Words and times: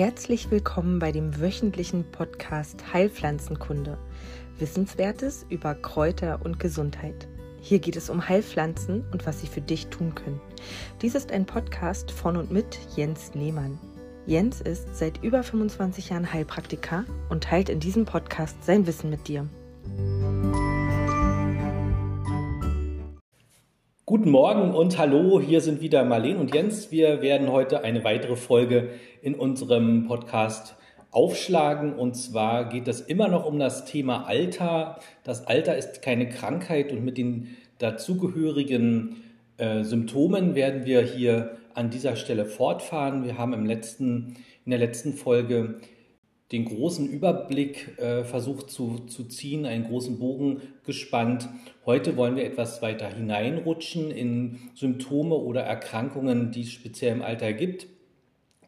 Herzlich 0.00 0.50
willkommen 0.50 0.98
bei 0.98 1.12
dem 1.12 1.42
wöchentlichen 1.42 2.10
Podcast 2.10 2.94
Heilpflanzenkunde. 2.94 3.98
Wissenswertes 4.58 5.44
über 5.50 5.74
Kräuter 5.74 6.40
und 6.42 6.58
Gesundheit. 6.58 7.28
Hier 7.60 7.80
geht 7.80 7.96
es 7.96 8.08
um 8.08 8.26
Heilpflanzen 8.26 9.04
und 9.12 9.26
was 9.26 9.42
sie 9.42 9.46
für 9.46 9.60
dich 9.60 9.88
tun 9.88 10.14
können. 10.14 10.40
Dies 11.02 11.14
ist 11.14 11.30
ein 11.30 11.44
Podcast 11.44 12.12
von 12.12 12.38
und 12.38 12.50
mit 12.50 12.78
Jens 12.96 13.32
Lehmann. 13.34 13.78
Jens 14.24 14.62
ist 14.62 14.88
seit 14.96 15.22
über 15.22 15.42
25 15.42 16.08
Jahren 16.08 16.32
Heilpraktiker 16.32 17.04
und 17.28 17.44
teilt 17.44 17.68
in 17.68 17.78
diesem 17.78 18.06
Podcast 18.06 18.64
sein 18.64 18.86
Wissen 18.86 19.10
mit 19.10 19.28
dir. 19.28 19.46
Guten 24.10 24.30
Morgen 24.30 24.72
und 24.72 24.98
hallo, 24.98 25.40
hier 25.40 25.60
sind 25.60 25.80
wieder 25.80 26.04
Marlene 26.04 26.40
und 26.40 26.52
Jens. 26.52 26.90
Wir 26.90 27.22
werden 27.22 27.52
heute 27.52 27.84
eine 27.84 28.02
weitere 28.02 28.34
Folge 28.34 28.88
in 29.22 29.36
unserem 29.36 30.08
Podcast 30.08 30.74
aufschlagen. 31.12 31.92
Und 31.92 32.16
zwar 32.16 32.68
geht 32.68 32.88
es 32.88 33.00
immer 33.00 33.28
noch 33.28 33.46
um 33.46 33.60
das 33.60 33.84
Thema 33.84 34.24
Alter. 34.26 34.98
Das 35.22 35.46
Alter 35.46 35.76
ist 35.76 36.02
keine 36.02 36.28
Krankheit 36.28 36.90
und 36.90 37.04
mit 37.04 37.18
den 37.18 37.56
dazugehörigen 37.78 39.22
äh, 39.58 39.84
Symptomen 39.84 40.56
werden 40.56 40.86
wir 40.86 41.02
hier 41.02 41.56
an 41.74 41.90
dieser 41.90 42.16
Stelle 42.16 42.46
fortfahren. 42.46 43.22
Wir 43.22 43.38
haben 43.38 43.52
im 43.52 43.64
letzten, 43.64 44.34
in 44.64 44.70
der 44.70 44.80
letzten 44.80 45.12
Folge 45.12 45.76
den 46.52 46.64
großen 46.64 47.08
Überblick 47.08 47.98
äh, 47.98 48.24
versucht 48.24 48.70
zu, 48.70 48.98
zu 49.06 49.24
ziehen, 49.24 49.66
einen 49.66 49.84
großen 49.84 50.18
Bogen 50.18 50.60
gespannt. 50.84 51.48
Heute 51.86 52.16
wollen 52.16 52.34
wir 52.34 52.44
etwas 52.44 52.82
weiter 52.82 53.08
hineinrutschen 53.08 54.10
in 54.10 54.58
Symptome 54.74 55.36
oder 55.36 55.62
Erkrankungen, 55.62 56.50
die 56.50 56.62
es 56.62 56.72
speziell 56.72 57.12
im 57.12 57.22
Alter 57.22 57.52
gibt. 57.52 57.86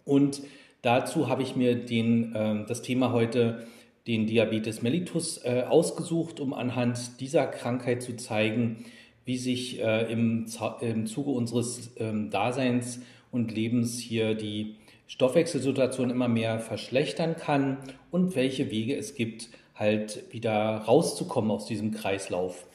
Und 0.05 0.43
dazu 0.83 1.29
habe 1.29 1.43
ich 1.43 1.57
mir 1.57 1.75
den, 1.75 2.35
äh, 2.35 2.65
das 2.67 2.83
Thema 2.83 3.13
heute, 3.13 3.67
den 4.07 4.27
Diabetes 4.27 4.83
mellitus, 4.83 5.39
äh, 5.45 5.65
ausgesucht, 5.69 6.41
um 6.41 6.55
anhand 6.55 7.21
dieser 7.21 7.47
Krankheit 7.47 8.03
zu 8.03 8.17
zeigen, 8.17 8.85
wie 9.25 9.39
sich 9.39 9.81
äh, 9.81 10.13
im, 10.13 10.47
im 10.81 11.07
Zuge 11.07 11.31
unseres 11.31 11.93
ähm, 11.99 12.31
Daseins 12.31 13.01
und 13.31 13.53
Lebens 13.53 13.99
hier 13.99 14.35
die 14.35 14.77
Stoffwechselsituation 15.13 16.09
immer 16.09 16.27
mehr 16.27 16.59
verschlechtern 16.59 17.37
kann 17.37 17.77
und 18.11 18.35
welche 18.35 18.71
Wege 18.71 18.97
es 18.97 19.15
gibt, 19.15 19.51
halt 19.75 20.33
wieder 20.33 20.57
rauszukommen 20.57 21.51
aus 21.51 21.67
diesem 21.67 21.91
Kreislauf. 21.91 22.67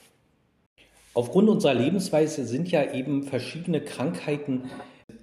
Aufgrund 1.15 1.49
unserer 1.49 1.73
Lebensweise 1.73 2.45
sind 2.45 2.69
ja 2.69 2.93
eben 2.93 3.23
verschiedene 3.23 3.81
Krankheiten, 3.81 4.69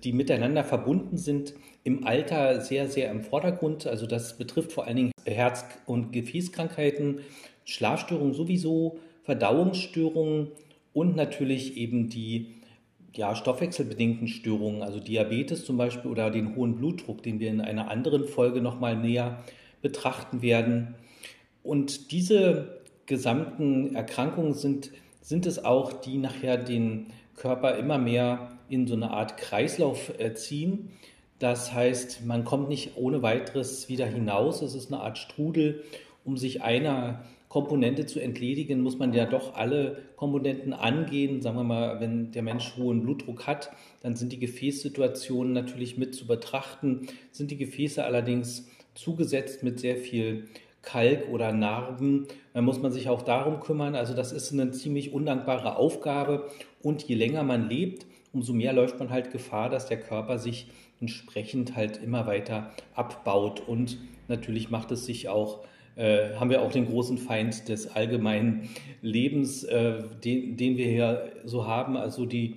die 0.02 0.12
miteinander 0.12 0.64
verbunden 0.64 1.16
sind, 1.16 1.54
im 1.84 2.04
Alter 2.04 2.60
sehr, 2.60 2.88
sehr 2.88 3.12
im 3.12 3.22
Vordergrund. 3.22 3.86
Also 3.86 4.08
das 4.08 4.36
betrifft 4.36 4.72
vor 4.72 4.88
allen 4.88 4.96
Dingen 4.96 5.12
Herz- 5.24 5.66
und 5.86 6.10
Gefäßkrankheiten, 6.10 7.20
Schlafstörungen 7.64 8.34
sowieso, 8.34 8.98
Verdauungsstörungen 9.22 10.48
und 10.92 11.14
natürlich 11.14 11.76
eben 11.76 12.08
die 12.08 12.54
ja, 13.14 13.34
stoffwechselbedingten 13.36 14.28
Störungen, 14.28 14.82
also 14.82 14.98
Diabetes 15.00 15.64
zum 15.64 15.76
Beispiel 15.76 16.10
oder 16.10 16.30
den 16.30 16.56
hohen 16.56 16.76
Blutdruck, 16.76 17.22
den 17.22 17.40
wir 17.40 17.50
in 17.50 17.60
einer 17.60 17.90
anderen 17.90 18.24
Folge 18.26 18.60
nochmal 18.60 18.96
näher 18.96 19.44
betrachten 19.82 20.42
werden. 20.42 20.94
Und 21.62 22.10
diese 22.10 22.80
gesamten 23.06 23.94
Erkrankungen 23.94 24.54
sind, 24.54 24.90
sind 25.20 25.46
es 25.46 25.64
auch, 25.64 25.92
die 25.92 26.18
nachher 26.18 26.56
den 26.56 27.06
Körper 27.36 27.76
immer 27.76 27.98
mehr 27.98 28.58
in 28.68 28.86
so 28.86 28.94
eine 28.94 29.10
Art 29.10 29.36
Kreislauf 29.36 30.12
ziehen. 30.34 30.90
Das 31.38 31.72
heißt, 31.72 32.24
man 32.24 32.44
kommt 32.44 32.68
nicht 32.68 32.96
ohne 32.96 33.22
weiteres 33.22 33.88
wieder 33.88 34.06
hinaus. 34.06 34.62
Es 34.62 34.74
ist 34.74 34.92
eine 34.92 35.02
Art 35.02 35.18
Strudel, 35.18 35.84
um 36.24 36.36
sich 36.36 36.62
einer 36.62 37.24
Komponente 37.54 38.04
zu 38.04 38.18
entledigen, 38.18 38.80
muss 38.80 38.98
man 38.98 39.14
ja 39.14 39.26
doch 39.26 39.54
alle 39.54 39.98
Komponenten 40.16 40.72
angehen. 40.72 41.40
Sagen 41.40 41.56
wir 41.56 41.62
mal, 41.62 42.00
wenn 42.00 42.32
der 42.32 42.42
Mensch 42.42 42.76
hohen 42.76 43.02
Blutdruck 43.02 43.46
hat, 43.46 43.70
dann 44.02 44.16
sind 44.16 44.32
die 44.32 44.40
Gefäßsituationen 44.40 45.52
natürlich 45.52 45.96
mit 45.96 46.16
zu 46.16 46.26
betrachten. 46.26 47.06
Sind 47.30 47.52
die 47.52 47.56
Gefäße 47.56 48.02
allerdings 48.02 48.68
zugesetzt 48.96 49.62
mit 49.62 49.78
sehr 49.78 49.96
viel 49.96 50.48
Kalk 50.82 51.28
oder 51.30 51.52
Narben, 51.52 52.26
dann 52.54 52.64
muss 52.64 52.82
man 52.82 52.90
sich 52.90 53.08
auch 53.08 53.22
darum 53.22 53.60
kümmern. 53.60 53.94
Also 53.94 54.14
das 54.14 54.32
ist 54.32 54.52
eine 54.52 54.72
ziemlich 54.72 55.12
undankbare 55.12 55.76
Aufgabe. 55.76 56.50
Und 56.82 57.04
je 57.04 57.14
länger 57.14 57.44
man 57.44 57.68
lebt, 57.68 58.04
umso 58.32 58.52
mehr 58.52 58.72
läuft 58.72 58.98
man 58.98 59.10
halt 59.10 59.30
Gefahr, 59.30 59.70
dass 59.70 59.86
der 59.86 60.00
Körper 60.00 60.40
sich 60.40 60.66
entsprechend 61.00 61.76
halt 61.76 62.02
immer 62.02 62.26
weiter 62.26 62.72
abbaut. 62.96 63.60
Und 63.60 63.98
natürlich 64.26 64.70
macht 64.70 64.90
es 64.90 65.06
sich 65.06 65.28
auch 65.28 65.60
äh, 65.96 66.34
haben 66.34 66.50
wir 66.50 66.62
auch 66.62 66.72
den 66.72 66.86
großen 66.86 67.18
Feind 67.18 67.68
des 67.68 67.88
allgemeinen 67.88 68.68
Lebens, 69.00 69.64
äh, 69.64 70.02
den, 70.24 70.56
den 70.56 70.76
wir 70.76 70.86
hier 70.86 71.32
so 71.44 71.66
haben. 71.66 71.96
Also 71.96 72.26
die 72.26 72.56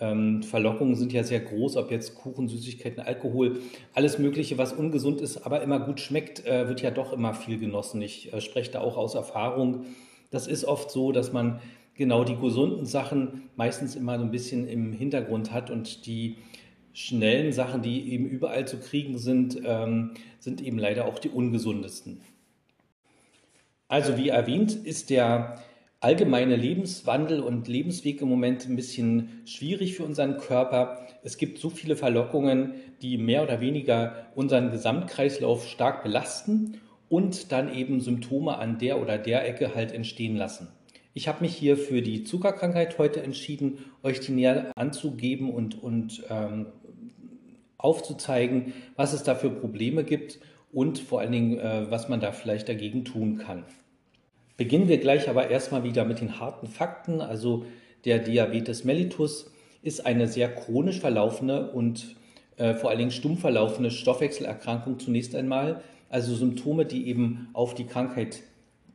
ähm, 0.00 0.42
Verlockungen 0.42 0.96
sind 0.96 1.12
ja 1.12 1.22
sehr 1.22 1.40
groß, 1.40 1.76
ob 1.76 1.90
jetzt 1.90 2.16
Kuchen, 2.16 2.48
Süßigkeiten, 2.48 3.00
Alkohol, 3.00 3.60
alles 3.94 4.18
Mögliche, 4.18 4.58
was 4.58 4.72
ungesund 4.72 5.20
ist, 5.20 5.46
aber 5.46 5.62
immer 5.62 5.78
gut 5.78 6.00
schmeckt, 6.00 6.44
äh, 6.44 6.66
wird 6.68 6.82
ja 6.82 6.90
doch 6.90 7.12
immer 7.12 7.34
viel 7.34 7.58
genossen. 7.58 8.02
Ich 8.02 8.32
äh, 8.32 8.40
spreche 8.40 8.72
da 8.72 8.80
auch 8.80 8.96
aus 8.96 9.14
Erfahrung. 9.14 9.84
Das 10.30 10.48
ist 10.48 10.64
oft 10.64 10.90
so, 10.90 11.12
dass 11.12 11.32
man 11.32 11.60
genau 11.94 12.24
die 12.24 12.36
gesunden 12.36 12.84
Sachen 12.84 13.50
meistens 13.54 13.94
immer 13.94 14.18
so 14.18 14.24
ein 14.24 14.30
bisschen 14.30 14.66
im 14.66 14.92
Hintergrund 14.92 15.52
hat 15.52 15.70
und 15.70 16.06
die 16.06 16.36
schnellen 16.92 17.52
Sachen, 17.52 17.82
die 17.82 18.12
eben 18.12 18.26
überall 18.26 18.66
zu 18.66 18.78
kriegen 18.78 19.18
sind, 19.18 19.60
ähm, 19.64 20.12
sind 20.38 20.60
eben 20.62 20.78
leider 20.78 21.06
auch 21.06 21.18
die 21.18 21.30
ungesundesten. 21.30 22.20
Also 23.92 24.16
wie 24.16 24.30
erwähnt, 24.30 24.72
ist 24.72 25.10
der 25.10 25.62
allgemeine 26.00 26.56
Lebenswandel 26.56 27.40
und 27.40 27.68
Lebensweg 27.68 28.22
im 28.22 28.28
Moment 28.30 28.66
ein 28.66 28.74
bisschen 28.74 29.42
schwierig 29.44 29.96
für 29.96 30.04
unseren 30.04 30.38
Körper. 30.38 31.06
Es 31.22 31.36
gibt 31.36 31.58
so 31.58 31.68
viele 31.68 31.94
Verlockungen, 31.94 32.72
die 33.02 33.18
mehr 33.18 33.42
oder 33.42 33.60
weniger 33.60 34.28
unseren 34.34 34.70
Gesamtkreislauf 34.70 35.68
stark 35.68 36.04
belasten 36.04 36.80
und 37.10 37.52
dann 37.52 37.70
eben 37.74 38.00
Symptome 38.00 38.56
an 38.56 38.78
der 38.78 38.98
oder 38.98 39.18
der 39.18 39.46
Ecke 39.46 39.74
halt 39.74 39.92
entstehen 39.92 40.36
lassen. 40.36 40.68
Ich 41.12 41.28
habe 41.28 41.42
mich 41.42 41.54
hier 41.54 41.76
für 41.76 42.00
die 42.00 42.24
Zuckerkrankheit 42.24 42.96
heute 42.96 43.22
entschieden, 43.22 43.84
euch 44.02 44.20
die 44.20 44.32
näher 44.32 44.72
anzugeben 44.74 45.52
und, 45.52 45.82
und 45.82 46.24
ähm, 46.30 46.68
aufzuzeigen, 47.76 48.72
was 48.96 49.12
es 49.12 49.22
da 49.22 49.34
für 49.34 49.50
Probleme 49.50 50.02
gibt 50.02 50.38
und 50.72 50.98
vor 50.98 51.20
allen 51.20 51.32
Dingen, 51.32 51.58
äh, 51.58 51.90
was 51.90 52.08
man 52.08 52.20
da 52.20 52.32
vielleicht 52.32 52.70
dagegen 52.70 53.04
tun 53.04 53.36
kann. 53.36 53.66
Beginnen 54.56 54.88
wir 54.88 54.98
gleich 54.98 55.28
aber 55.28 55.50
erstmal 55.50 55.84
wieder 55.84 56.04
mit 56.04 56.20
den 56.20 56.38
harten 56.38 56.66
Fakten. 56.66 57.20
Also 57.20 57.64
der 58.04 58.18
Diabetes 58.18 58.84
mellitus 58.84 59.50
ist 59.82 60.06
eine 60.06 60.28
sehr 60.28 60.54
chronisch 60.54 61.00
verlaufende 61.00 61.70
und 61.70 62.16
äh, 62.56 62.74
vor 62.74 62.90
allen 62.90 62.98
Dingen 62.98 63.10
stumm 63.10 63.38
verlaufende 63.38 63.90
Stoffwechselerkrankung 63.90 64.98
zunächst 64.98 65.34
einmal. 65.34 65.82
Also 66.08 66.34
Symptome, 66.34 66.84
die 66.84 67.08
eben 67.08 67.48
auf 67.54 67.74
die 67.74 67.86
Krankheit 67.86 68.40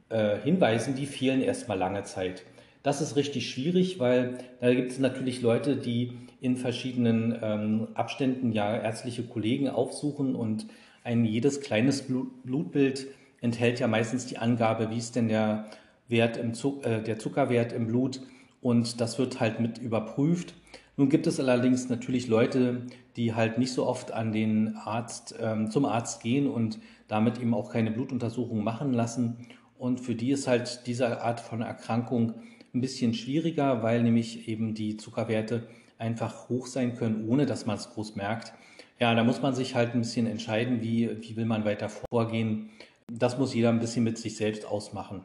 äh, 0.10 0.38
hinweisen, 0.38 0.96
die 0.96 1.06
fehlen 1.06 1.42
erstmal 1.42 1.78
lange 1.78 2.04
Zeit. 2.04 2.44
Das 2.84 3.02
ist 3.02 3.16
richtig 3.16 3.50
schwierig, 3.50 4.00
weil 4.00 4.38
da 4.62 4.74
gibt 4.74 4.92
es 4.92 5.00
natürlich 5.00 5.42
Leute, 5.42 5.76
die 5.76 6.14
in 6.40 6.56
verschiedenen 6.56 7.38
ähm, 7.42 7.88
Abständen 7.96 8.52
ja 8.52 8.78
ärztliche 8.78 9.24
Kollegen 9.24 9.68
aufsuchen 9.68 10.36
und 10.36 10.68
ein 11.04 11.26
jedes 11.26 11.60
kleines 11.62 12.04
Blut 12.04 12.44
Blutbild 12.44 13.08
enthält 13.42 13.80
ja 13.80 13.88
meistens 13.88 14.26
die 14.26 14.38
Angabe, 14.38 14.90
wie 14.90 14.98
ist 14.98 15.16
denn 15.16 15.28
der 15.28 15.66
Wert 16.08 16.38
im 16.38 16.54
Zuck, 16.54 16.86
äh, 16.86 17.02
der 17.02 17.20
Zuckerwert 17.20 17.74
im 17.74 17.88
Blut 17.88 18.22
und 18.62 19.02
das 19.02 19.20
wird 19.20 19.40
halt 19.40 19.60
mit 19.60 19.78
überprüft. 19.78 20.54
Nun 20.96 21.10
gibt 21.10 21.28
es 21.28 21.40
allerdings 21.40 21.90
natürlich 21.90 22.28
Leute, 22.28 22.88
die 23.16 23.36
halt 23.36 23.60
nicht 23.60 23.72
so 23.72 23.86
oft 23.86 24.12
an 24.12 24.32
den 24.32 24.76
Arzt, 24.78 25.36
ähm, 25.40 25.70
zum 25.70 25.86
Arzt 25.86 26.24
gehen 26.24 26.48
und 26.48 26.80
damit 27.08 27.40
eben 27.40 27.54
auch 27.54 27.72
keine 27.72 27.92
Blutuntersuchung 27.92 28.64
machen 28.64 28.94
lassen. 28.94 29.38
Und 29.78 30.00
für 30.00 30.16
die 30.16 30.32
ist 30.32 30.48
halt 30.48 30.88
diese 30.88 31.22
Art 31.22 31.40
von 31.40 31.62
Erkrankung 31.62 32.34
ein 32.74 32.82
bisschen 32.82 33.14
schwieriger, 33.14 33.84
weil 33.84 34.02
nämlich 34.02 34.48
eben 34.48 34.74
die 34.74 34.98
Zuckerwerte 34.98 35.68
einfach 36.00 36.50
hoch 36.50 36.68
sein 36.68 36.96
können, 36.96 37.28
ohne 37.28 37.46
dass 37.46 37.66
man 37.66 37.78
es 37.78 37.90
groß 37.92 38.16
merkt. 38.16 38.54
Ja, 39.00 39.14
da 39.14 39.24
muss 39.24 39.42
man 39.42 39.54
sich 39.54 39.76
halt 39.76 39.94
ein 39.94 40.02
bisschen 40.02 40.26
entscheiden, 40.26 40.82
wie, 40.82 41.10
wie 41.22 41.36
will 41.36 41.46
man 41.46 41.66
weiter 41.66 41.90
vorgehen. 41.90 42.70
Das 43.12 43.38
muss 43.38 43.54
jeder 43.54 43.70
ein 43.70 43.80
bisschen 43.80 44.04
mit 44.04 44.18
sich 44.18 44.36
selbst 44.36 44.66
ausmachen. 44.66 45.24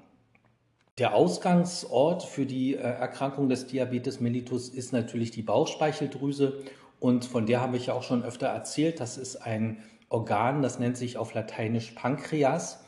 Der 0.99 1.14
Ausgangsort 1.14 2.23
für 2.23 2.46
die 2.46 2.75
äh, 2.75 2.79
Erkrankung 2.79 3.49
des 3.49 3.67
Diabetes 3.67 4.20
mellitus 4.20 4.69
ist 4.69 4.93
natürlich 4.93 5.31
die 5.32 5.43
Bauchspeicheldrüse 5.43 6.62
und 7.00 7.25
von 7.25 7.46
der 7.46 7.61
habe 7.61 7.76
ich 7.76 7.87
ja 7.87 7.94
auch 7.94 8.05
schon 8.05 8.23
öfter 8.23 8.46
erzählt. 8.46 9.00
Das 9.00 9.17
ist 9.17 9.37
ein 9.37 9.79
Organ, 10.11 10.62
das 10.62 10.79
nennt 10.79 10.96
sich 10.96 11.17
auf 11.17 11.34
Lateinisch 11.34 11.93
Pankreas 11.93 12.84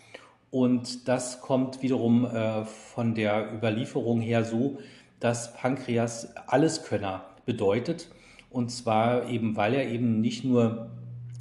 und 0.51 1.09
das 1.09 1.41
kommt 1.41 1.83
wiederum 1.83 2.27
äh, 2.27 2.65
von 2.65 3.17
der 3.17 3.53
Überlieferung 3.53 4.21
her 4.21 4.45
so, 4.45 4.79
dass 5.19 5.55
Pankreas 5.55 6.37
Alleskönner 6.47 7.25
bedeutet 7.47 8.11
und 8.51 8.71
zwar 8.71 9.29
eben, 9.29 9.57
weil 9.57 9.75
er 9.75 9.89
eben 9.89 10.21
nicht 10.21 10.45
nur 10.45 10.91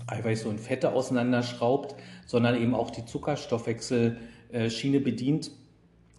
Eiweiße 0.08 0.48
und 0.50 0.60
Fette 0.60 0.94
auseinanderschraubt, 0.94 1.96
sondern 2.26 2.62
eben 2.62 2.76
auch 2.76 2.92
die 2.92 3.06
Zuckerstoffwechselschiene 3.06 5.00
bedient, 5.00 5.52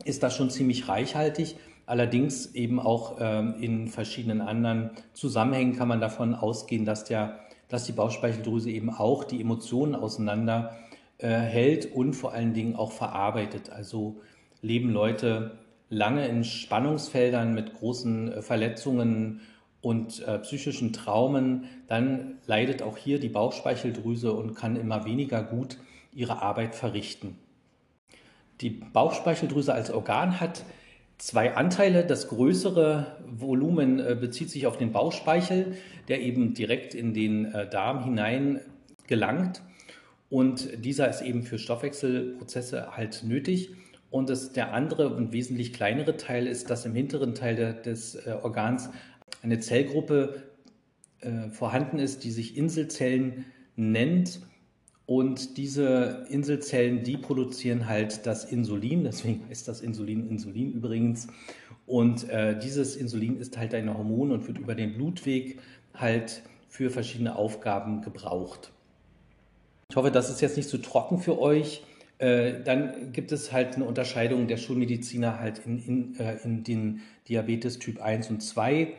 ist 0.04 0.22
das 0.22 0.36
schon 0.36 0.50
ziemlich 0.50 0.88
reichhaltig. 0.88 1.56
Allerdings 1.86 2.54
eben 2.54 2.80
auch 2.80 3.16
ähm, 3.20 3.54
in 3.60 3.88
verschiedenen 3.88 4.40
anderen 4.40 4.90
Zusammenhängen 5.12 5.76
kann 5.76 5.88
man 5.88 6.00
davon 6.00 6.34
ausgehen, 6.34 6.84
dass, 6.84 7.04
der, 7.04 7.40
dass 7.68 7.84
die 7.84 7.92
Bauchspeicheldrüse 7.92 8.70
eben 8.70 8.90
auch 8.90 9.24
die 9.24 9.40
Emotionen 9.40 9.94
auseinander 9.94 10.78
äh, 11.18 11.28
hält 11.28 11.92
und 11.92 12.14
vor 12.14 12.32
allen 12.32 12.54
Dingen 12.54 12.74
auch 12.74 12.92
verarbeitet. 12.92 13.70
Also 13.70 14.20
leben 14.62 14.90
Leute 14.90 15.58
lange 15.90 16.26
in 16.26 16.42
Spannungsfeldern 16.44 17.54
mit 17.54 17.74
großen 17.74 18.32
äh, 18.32 18.42
Verletzungen 18.42 19.42
und 19.82 20.26
äh, 20.26 20.38
psychischen 20.38 20.94
Traumen, 20.94 21.64
dann 21.86 22.38
leidet 22.46 22.80
auch 22.82 22.96
hier 22.96 23.20
die 23.20 23.28
Bauchspeicheldrüse 23.28 24.32
und 24.32 24.54
kann 24.54 24.76
immer 24.76 25.04
weniger 25.04 25.42
gut 25.42 25.76
ihre 26.14 26.42
Arbeit 26.42 26.74
verrichten. 26.74 27.38
Die 28.60 28.70
Bauchspeicheldrüse 28.70 29.74
als 29.74 29.90
Organ 29.90 30.40
hat 30.40 30.64
zwei 31.18 31.54
Anteile. 31.54 32.04
Das 32.04 32.28
größere 32.28 33.18
Volumen 33.26 33.98
äh, 33.98 34.16
bezieht 34.18 34.50
sich 34.50 34.66
auf 34.66 34.78
den 34.78 34.92
Bauchspeichel, 34.92 35.76
der 36.08 36.20
eben 36.20 36.54
direkt 36.54 36.94
in 36.94 37.14
den 37.14 37.46
äh, 37.46 37.68
Darm 37.68 38.04
hinein 38.04 38.60
gelangt. 39.06 39.62
Und 40.30 40.84
dieser 40.84 41.08
ist 41.08 41.22
eben 41.22 41.42
für 41.42 41.58
Stoffwechselprozesse 41.58 42.96
halt 42.96 43.22
nötig. 43.24 43.70
Und 44.10 44.30
das, 44.30 44.52
der 44.52 44.72
andere 44.72 45.14
und 45.14 45.32
wesentlich 45.32 45.72
kleinere 45.72 46.16
Teil 46.16 46.46
ist, 46.46 46.70
dass 46.70 46.86
im 46.86 46.94
hinteren 46.94 47.34
Teil 47.34 47.56
der, 47.56 47.72
des 47.72 48.14
äh, 48.14 48.36
Organs 48.42 48.90
eine 49.42 49.58
Zellgruppe 49.58 50.44
äh, 51.20 51.50
vorhanden 51.50 51.98
ist, 51.98 52.24
die 52.24 52.30
sich 52.30 52.56
Inselzellen 52.56 53.46
nennt. 53.76 54.40
Und 55.06 55.58
diese 55.58 56.24
Inselzellen, 56.30 57.02
die 57.02 57.18
produzieren 57.18 57.86
halt 57.86 58.26
das 58.26 58.44
Insulin, 58.44 59.04
deswegen 59.04 59.42
ist 59.50 59.68
das 59.68 59.80
Insulin 59.80 60.28
Insulin 60.28 60.72
übrigens. 60.72 61.28
Und 61.86 62.28
äh, 62.30 62.58
dieses 62.58 62.96
Insulin 62.96 63.38
ist 63.38 63.58
halt 63.58 63.74
ein 63.74 63.92
Hormon 63.92 64.32
und 64.32 64.46
wird 64.46 64.58
über 64.58 64.74
den 64.74 64.94
Blutweg 64.94 65.58
halt 65.92 66.42
für 66.68 66.90
verschiedene 66.90 67.36
Aufgaben 67.36 68.00
gebraucht. 68.00 68.72
Ich 69.90 69.96
hoffe, 69.96 70.10
das 70.10 70.30
ist 70.30 70.40
jetzt 70.40 70.56
nicht 70.56 70.68
zu 70.68 70.78
trocken 70.78 71.18
für 71.18 71.38
euch. 71.38 71.84
Äh, 72.18 72.62
dann 72.64 73.12
gibt 73.12 73.32
es 73.32 73.52
halt 73.52 73.74
eine 73.74 73.84
Unterscheidung 73.84 74.48
der 74.48 74.56
Schulmediziner 74.56 75.38
halt 75.38 75.60
in, 75.66 75.78
in, 75.84 76.18
äh, 76.18 76.36
in 76.42 76.64
den 76.64 77.00
Diabetes 77.28 77.78
Typ 77.78 78.00
1 78.00 78.30
und 78.30 78.42
2 78.42 78.94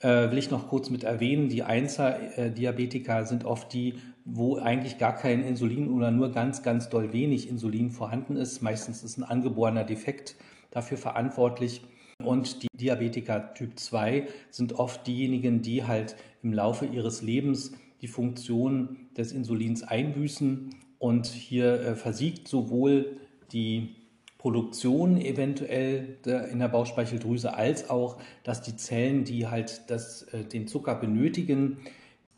äh, 0.00 0.30
will 0.30 0.38
ich 0.38 0.50
noch 0.50 0.68
kurz 0.68 0.90
mit 0.90 1.04
erwähnen, 1.04 1.48
die 1.48 1.62
Einser-Diabetiker 1.62 3.24
sind 3.24 3.44
oft 3.44 3.72
die, 3.72 3.94
wo 4.24 4.56
eigentlich 4.56 4.98
gar 4.98 5.14
kein 5.14 5.44
Insulin 5.44 5.90
oder 5.90 6.10
nur 6.10 6.32
ganz, 6.32 6.62
ganz 6.62 6.88
doll 6.88 7.12
wenig 7.12 7.48
Insulin 7.48 7.90
vorhanden 7.90 8.36
ist. 8.36 8.62
Meistens 8.62 9.02
ist 9.02 9.18
ein 9.18 9.24
angeborener 9.24 9.84
Defekt 9.84 10.36
dafür 10.70 10.96
verantwortlich. 10.96 11.82
Und 12.22 12.62
die 12.62 12.68
Diabetiker 12.74 13.54
Typ 13.54 13.78
2 13.78 14.28
sind 14.50 14.74
oft 14.74 15.06
diejenigen, 15.06 15.62
die 15.62 15.84
halt 15.84 16.16
im 16.42 16.52
Laufe 16.52 16.86
ihres 16.86 17.22
Lebens 17.22 17.72
die 18.00 18.08
Funktion 18.08 18.96
des 19.16 19.32
Insulins 19.32 19.82
einbüßen 19.82 20.70
und 20.98 21.26
hier 21.26 21.80
äh, 21.80 21.94
versiegt 21.96 22.48
sowohl 22.48 23.18
die 23.52 23.96
Produktion 24.38 25.16
eventuell 25.16 26.18
in 26.52 26.58
der 26.58 26.68
Bauchspeicheldrüse, 26.68 27.54
als 27.54 27.88
auch, 27.88 28.18
dass 28.42 28.60
die 28.60 28.76
Zellen, 28.76 29.24
die 29.24 29.46
halt 29.46 29.88
das, 29.88 30.24
äh, 30.34 30.44
den 30.44 30.66
Zucker 30.66 30.94
benötigen, 30.94 31.78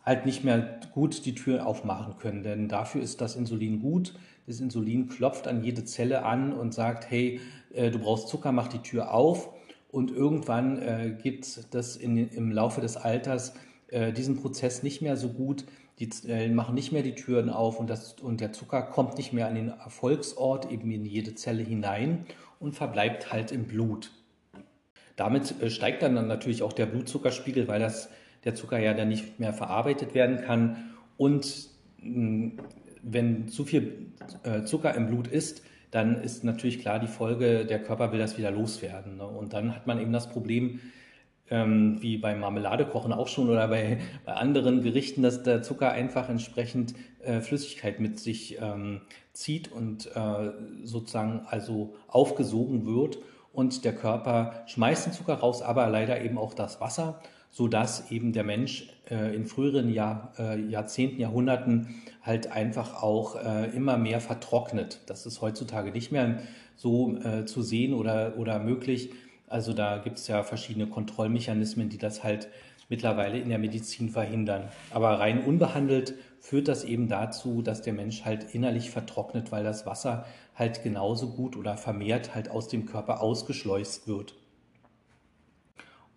halt 0.06 0.24
nicht 0.24 0.44
mehr 0.44 0.80
gut 0.92 1.26
die 1.26 1.34
Tür 1.34 1.66
aufmachen 1.66 2.16
können. 2.18 2.42
Denn 2.42 2.68
dafür 2.68 3.02
ist 3.02 3.20
das 3.20 3.36
Insulin 3.36 3.80
gut. 3.80 4.14
Das 4.46 4.60
Insulin 4.60 5.08
klopft 5.08 5.48
an 5.48 5.62
jede 5.64 5.84
Zelle 5.84 6.24
an 6.24 6.52
und 6.52 6.72
sagt, 6.72 7.10
hey, 7.10 7.40
äh, 7.74 7.90
du 7.90 7.98
brauchst 7.98 8.28
Zucker, 8.28 8.52
mach 8.52 8.68
die 8.68 8.78
Tür 8.78 9.12
auf. 9.12 9.50
Und 9.90 10.10
irgendwann 10.10 10.78
äh, 10.78 11.16
gibt 11.20 11.74
das 11.74 11.96
in, 11.96 12.16
im 12.16 12.52
Laufe 12.52 12.80
des 12.80 12.96
Alters 12.96 13.54
äh, 13.88 14.12
diesen 14.12 14.36
Prozess 14.36 14.82
nicht 14.82 15.02
mehr 15.02 15.16
so 15.16 15.28
gut, 15.28 15.64
die 15.98 16.10
Zellen 16.10 16.54
machen 16.54 16.74
nicht 16.74 16.92
mehr 16.92 17.02
die 17.02 17.14
Türen 17.14 17.48
auf 17.48 17.80
und, 17.80 17.88
das, 17.88 18.14
und 18.14 18.40
der 18.40 18.52
Zucker 18.52 18.82
kommt 18.82 19.16
nicht 19.16 19.32
mehr 19.32 19.48
an 19.48 19.54
den 19.54 19.68
Erfolgsort, 19.68 20.70
eben 20.70 20.90
in 20.90 21.06
jede 21.06 21.34
Zelle 21.34 21.62
hinein 21.62 22.26
und 22.60 22.74
verbleibt 22.74 23.32
halt 23.32 23.52
im 23.52 23.64
Blut. 23.64 24.10
Damit 25.16 25.60
äh, 25.62 25.70
steigt 25.70 26.02
dann, 26.02 26.14
dann 26.14 26.26
natürlich 26.26 26.62
auch 26.62 26.72
der 26.72 26.86
Blutzuckerspiegel, 26.86 27.68
weil 27.68 27.80
das, 27.80 28.10
der 28.46 28.54
Zucker 28.54 28.78
ja 28.78 28.94
dann 28.94 29.08
nicht 29.08 29.38
mehr 29.38 29.52
verarbeitet 29.52 30.14
werden 30.14 30.40
kann. 30.40 30.94
Und 31.18 31.68
mh, 32.00 32.52
wenn 33.02 33.48
zu 33.48 33.64
viel 33.64 34.06
äh, 34.42 34.62
Zucker 34.62 34.94
im 34.94 35.08
Blut 35.08 35.26
ist, 35.26 35.62
dann 35.90 36.22
ist 36.22 36.44
natürlich 36.44 36.78
klar 36.80 36.98
die 36.98 37.06
Folge, 37.06 37.66
der 37.66 37.82
Körper 37.82 38.12
will 38.12 38.18
das 38.18 38.38
wieder 38.38 38.50
loswerden. 38.50 39.18
Ne? 39.18 39.26
Und 39.26 39.52
dann 39.52 39.74
hat 39.74 39.86
man 39.86 40.00
eben 40.00 40.12
das 40.12 40.28
Problem, 40.30 40.80
ähm, 41.48 41.98
wie 42.00 42.18
beim 42.18 42.40
Marmeladekochen 42.40 43.12
auch 43.12 43.28
schon 43.28 43.48
oder 43.48 43.68
bei, 43.68 43.98
bei 44.24 44.32
anderen 44.32 44.82
Gerichten, 44.82 45.22
dass 45.22 45.42
der 45.42 45.62
Zucker 45.62 45.92
einfach 45.92 46.28
entsprechend 46.28 46.94
äh, 47.22 47.40
Flüssigkeit 47.40 48.00
mit 48.00 48.18
sich 48.18 48.58
ähm, 48.60 49.02
zieht 49.32 49.70
und 49.70 50.06
äh, 50.14 50.50
sozusagen 50.82 51.42
also 51.46 51.94
aufgesogen 52.08 52.86
wird 52.86 53.18
und 53.52 53.84
der 53.84 53.94
Körper 53.94 54.64
schmeißt 54.66 55.06
den 55.06 55.12
Zucker 55.12 55.34
raus, 55.34 55.62
aber 55.62 55.88
leider 55.88 56.20
eben 56.20 56.36
auch 56.36 56.52
das 56.52 56.80
Wasser, 56.80 57.20
sodass 57.56 58.10
eben 58.10 58.32
der 58.32 58.44
Mensch 58.44 58.90
äh, 59.10 59.34
in 59.34 59.46
früheren 59.46 59.88
Jahr, 59.88 60.32
äh, 60.38 60.60
Jahrzehnten, 60.60 61.20
Jahrhunderten 61.20 62.02
halt 62.22 62.52
einfach 62.52 63.02
auch 63.02 63.36
äh, 63.36 63.70
immer 63.74 63.96
mehr 63.96 64.20
vertrocknet. 64.20 65.00
Das 65.06 65.24
ist 65.24 65.40
heutzutage 65.40 65.90
nicht 65.90 66.12
mehr 66.12 66.40
so 66.78 67.16
zu 67.46 67.62
sehen 67.62 67.94
oder, 67.94 68.34
oder 68.36 68.58
möglich 68.58 69.10
also 69.48 69.72
da 69.72 69.98
gibt 69.98 70.18
es 70.18 70.26
ja 70.26 70.42
verschiedene 70.42 70.86
Kontrollmechanismen, 70.86 71.88
die 71.88 71.98
das 71.98 72.24
halt 72.24 72.48
mittlerweile 72.88 73.38
in 73.38 73.48
der 73.48 73.58
Medizin 73.58 74.08
verhindern. 74.08 74.68
Aber 74.90 75.18
rein 75.18 75.44
unbehandelt 75.44 76.14
führt 76.40 76.68
das 76.68 76.84
eben 76.84 77.08
dazu, 77.08 77.62
dass 77.62 77.82
der 77.82 77.92
Mensch 77.92 78.24
halt 78.24 78.54
innerlich 78.54 78.90
vertrocknet, 78.90 79.52
weil 79.52 79.64
das 79.64 79.86
Wasser 79.86 80.26
halt 80.54 80.82
genauso 80.82 81.30
gut 81.30 81.56
oder 81.56 81.76
vermehrt 81.76 82.34
halt 82.34 82.50
aus 82.50 82.68
dem 82.68 82.86
Körper 82.86 83.20
ausgeschleust 83.20 84.08
wird. 84.08 84.34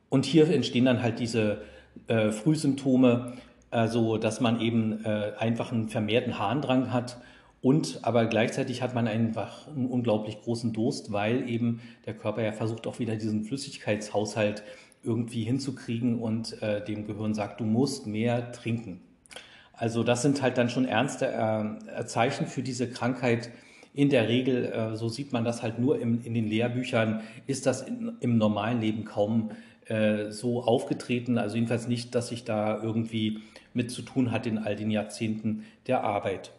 Und 0.09 0.25
hier 0.25 0.49
entstehen 0.49 0.85
dann 0.85 1.01
halt 1.01 1.19
diese 1.19 1.61
äh, 2.07 2.31
Frühsymptome, 2.31 3.33
also 3.71 4.17
dass 4.17 4.41
man 4.41 4.59
eben 4.59 5.05
äh, 5.05 5.33
einfach 5.37 5.71
einen 5.71 5.89
vermehrten 5.89 6.39
Harndrang 6.39 6.91
hat 6.91 7.17
und 7.61 7.99
aber 8.03 8.25
gleichzeitig 8.25 8.81
hat 8.81 8.95
man 8.95 9.07
einfach 9.07 9.67
einen 9.67 9.87
unglaublich 9.87 10.41
großen 10.41 10.71
Durst, 10.71 11.11
weil 11.11 11.49
eben 11.49 11.81
der 12.05 12.13
Körper 12.13 12.41
ja 12.41 12.53
versucht 12.53 12.87
auch 12.87 12.99
wieder 12.99 13.15
diesen 13.15 13.43
Flüssigkeitshaushalt 13.43 14.63
irgendwie 15.03 15.43
hinzukriegen 15.43 16.19
und 16.19 16.61
äh, 16.61 16.83
dem 16.83 17.05
Gehirn 17.05 17.33
sagt, 17.33 17.59
du 17.59 17.65
musst 17.65 18.07
mehr 18.07 18.51
trinken. 18.51 19.01
Also 19.73 20.03
das 20.03 20.21
sind 20.21 20.41
halt 20.41 20.57
dann 20.57 20.69
schon 20.69 20.85
ernste 20.85 21.27
äh, 21.27 22.05
Zeichen 22.05 22.47
für 22.47 22.61
diese 22.61 22.89
Krankheit. 22.89 23.49
In 23.93 24.09
der 24.09 24.27
Regel, 24.27 24.65
äh, 24.65 24.95
so 24.95 25.09
sieht 25.09 25.33
man 25.33 25.43
das 25.43 25.61
halt 25.61 25.79
nur 25.79 25.99
im, 25.99 26.21
in 26.23 26.33
den 26.33 26.47
Lehrbüchern, 26.47 27.21
ist 27.47 27.65
das 27.65 27.81
in, 27.81 28.13
im 28.19 28.37
normalen 28.37 28.81
Leben 28.81 29.03
kaum 29.03 29.51
äh, 29.89 30.31
so 30.31 30.63
aufgetreten. 30.63 31.37
Also 31.37 31.55
jedenfalls 31.55 31.87
nicht, 31.87 32.15
dass 32.15 32.29
sich 32.29 32.43
da 32.43 32.81
irgendwie 32.81 33.39
mit 33.73 33.91
zu 33.91 34.01
tun 34.01 34.31
hat 34.31 34.45
in 34.45 34.57
all 34.57 34.75
den 34.75 34.91
Jahrzehnten 34.91 35.65
der 35.87 36.03
Arbeit. 36.03 36.51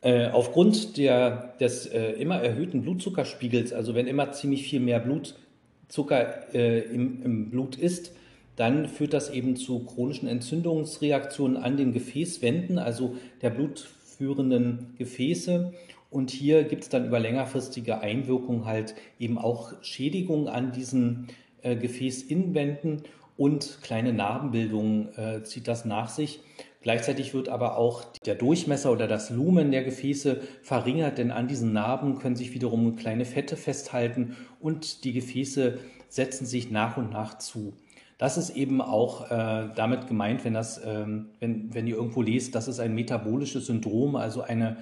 Äh, 0.00 0.30
aufgrund 0.30 0.96
der, 0.96 1.54
des 1.60 1.86
äh, 1.86 2.12
immer 2.12 2.40
erhöhten 2.40 2.82
Blutzuckerspiegels, 2.82 3.72
also 3.72 3.94
wenn 3.94 4.08
immer 4.08 4.32
ziemlich 4.32 4.64
viel 4.64 4.80
mehr 4.80 4.98
Blutzucker 4.98 6.54
äh, 6.54 6.80
im, 6.80 7.22
im, 7.22 7.50
Blut 7.50 7.76
ist, 7.76 8.12
dann 8.56 8.88
führt 8.88 9.12
das 9.12 9.30
eben 9.30 9.54
zu 9.56 9.84
chronischen 9.84 10.28
Entzündungsreaktionen 10.28 11.56
an 11.56 11.76
den 11.76 11.92
Gefäßwänden, 11.92 12.78
also 12.78 13.14
der 13.42 13.50
blutführenden 13.50 14.94
Gefäße. 14.98 15.72
Und 16.10 16.30
hier 16.30 16.64
gibt 16.64 16.82
es 16.82 16.88
dann 16.88 17.06
über 17.06 17.20
längerfristige 17.20 18.00
Einwirkung 18.00 18.66
halt 18.66 18.94
eben 19.20 19.38
auch 19.38 19.72
Schädigungen 19.82 20.48
an 20.48 20.72
diesen 20.72 21.28
äh, 21.62 21.76
Gefäßinnenwänden 21.76 23.02
und 23.36 23.78
kleine 23.82 24.12
Narbenbildungen 24.12 25.16
äh, 25.16 25.42
zieht 25.42 25.68
das 25.68 25.84
nach 25.84 26.08
sich. 26.08 26.40
Gleichzeitig 26.82 27.32
wird 27.32 27.48
aber 27.48 27.78
auch 27.78 28.04
der 28.26 28.34
Durchmesser 28.34 28.90
oder 28.90 29.06
das 29.06 29.30
Lumen 29.30 29.70
der 29.70 29.84
Gefäße 29.84 30.40
verringert, 30.62 31.18
denn 31.18 31.30
an 31.30 31.46
diesen 31.46 31.72
Narben 31.72 32.18
können 32.18 32.34
sich 32.34 32.54
wiederum 32.54 32.96
kleine 32.96 33.24
Fette 33.24 33.56
festhalten 33.56 34.36
und 34.60 35.04
die 35.04 35.12
Gefäße 35.12 35.78
setzen 36.08 36.44
sich 36.44 36.70
nach 36.70 36.96
und 36.96 37.10
nach 37.12 37.38
zu. 37.38 37.72
Das 38.18 38.36
ist 38.36 38.50
eben 38.50 38.80
auch 38.80 39.30
äh, 39.30 39.68
damit 39.74 40.06
gemeint, 40.08 40.44
wenn, 40.44 40.54
das, 40.54 40.80
ähm, 40.84 41.30
wenn, 41.40 41.72
wenn 41.72 41.86
ihr 41.86 41.96
irgendwo 41.96 42.22
lest, 42.22 42.54
das 42.54 42.68
ist 42.68 42.80
ein 42.80 42.94
metabolisches 42.94 43.66
Syndrom, 43.66 44.16
also 44.16 44.42
eine 44.42 44.76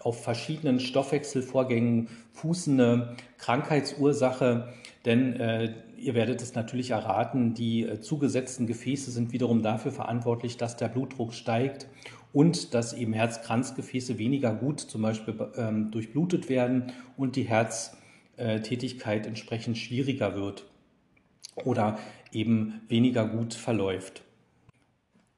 auf 0.00 0.22
verschiedenen 0.22 0.80
Stoffwechselvorgängen 0.80 2.08
fußende 2.32 3.16
Krankheitsursache, 3.38 4.72
denn 5.04 5.36
äh, 5.38 5.74
ihr 6.02 6.14
werdet 6.14 6.42
es 6.42 6.54
natürlich 6.54 6.90
erraten, 6.90 7.54
die 7.54 7.84
äh, 7.84 8.00
zugesetzten 8.00 8.66
Gefäße 8.66 9.10
sind 9.10 9.32
wiederum 9.32 9.62
dafür 9.62 9.92
verantwortlich, 9.92 10.56
dass 10.56 10.76
der 10.76 10.88
Blutdruck 10.88 11.32
steigt 11.32 11.86
und 12.32 12.74
dass 12.74 12.92
eben 12.92 13.12
Herzkranzgefäße 13.12 14.18
weniger 14.18 14.54
gut 14.54 14.80
zum 14.80 15.02
Beispiel 15.02 15.34
ähm, 15.56 15.90
durchblutet 15.90 16.48
werden 16.48 16.92
und 17.16 17.36
die 17.36 17.44
Herztätigkeit 17.44 19.26
entsprechend 19.26 19.78
schwieriger 19.78 20.34
wird 20.34 20.66
oder 21.64 21.98
eben 22.32 22.80
weniger 22.88 23.26
gut 23.26 23.54
verläuft. 23.54 24.22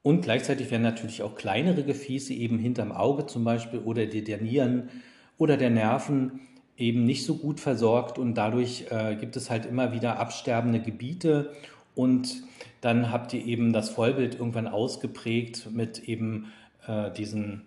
Und 0.03 0.23
gleichzeitig 0.23 0.71
werden 0.71 0.83
natürlich 0.83 1.23
auch 1.23 1.35
kleinere 1.35 1.83
Gefäße 1.83 2.35
eben 2.35 2.59
hinterm 2.59 2.93
Auge 2.93 3.27
zum 3.27 3.43
Beispiel 3.43 3.81
oder 3.81 4.07
der 4.07 4.39
Nieren 4.39 4.91
oder 5.39 5.57
der 5.57 5.71
Nerven 5.71 6.41
eben 6.77 7.05
nicht 7.05 7.25
so 7.25 7.37
gut 7.37 7.61
versorgt 7.61 8.19
und 8.19 8.35
dadurch 8.35 8.87
äh, 8.91 9.17
gibt 9.17 9.37
es 9.37 9.51
halt 9.51 9.67
immer 9.67 9.93
wieder 9.93 10.19
absterbende 10.19 10.81
Gebiete 10.81 11.53
und 11.95 12.43
dann 12.81 13.11
habt 13.11 13.33
ihr 13.33 13.45
eben 13.45 13.73
das 13.73 13.91
Vollbild 13.91 14.35
irgendwann 14.35 14.67
ausgeprägt 14.67 15.69
mit 15.73 16.09
eben 16.09 16.53
äh, 16.87 17.11
diesen 17.13 17.63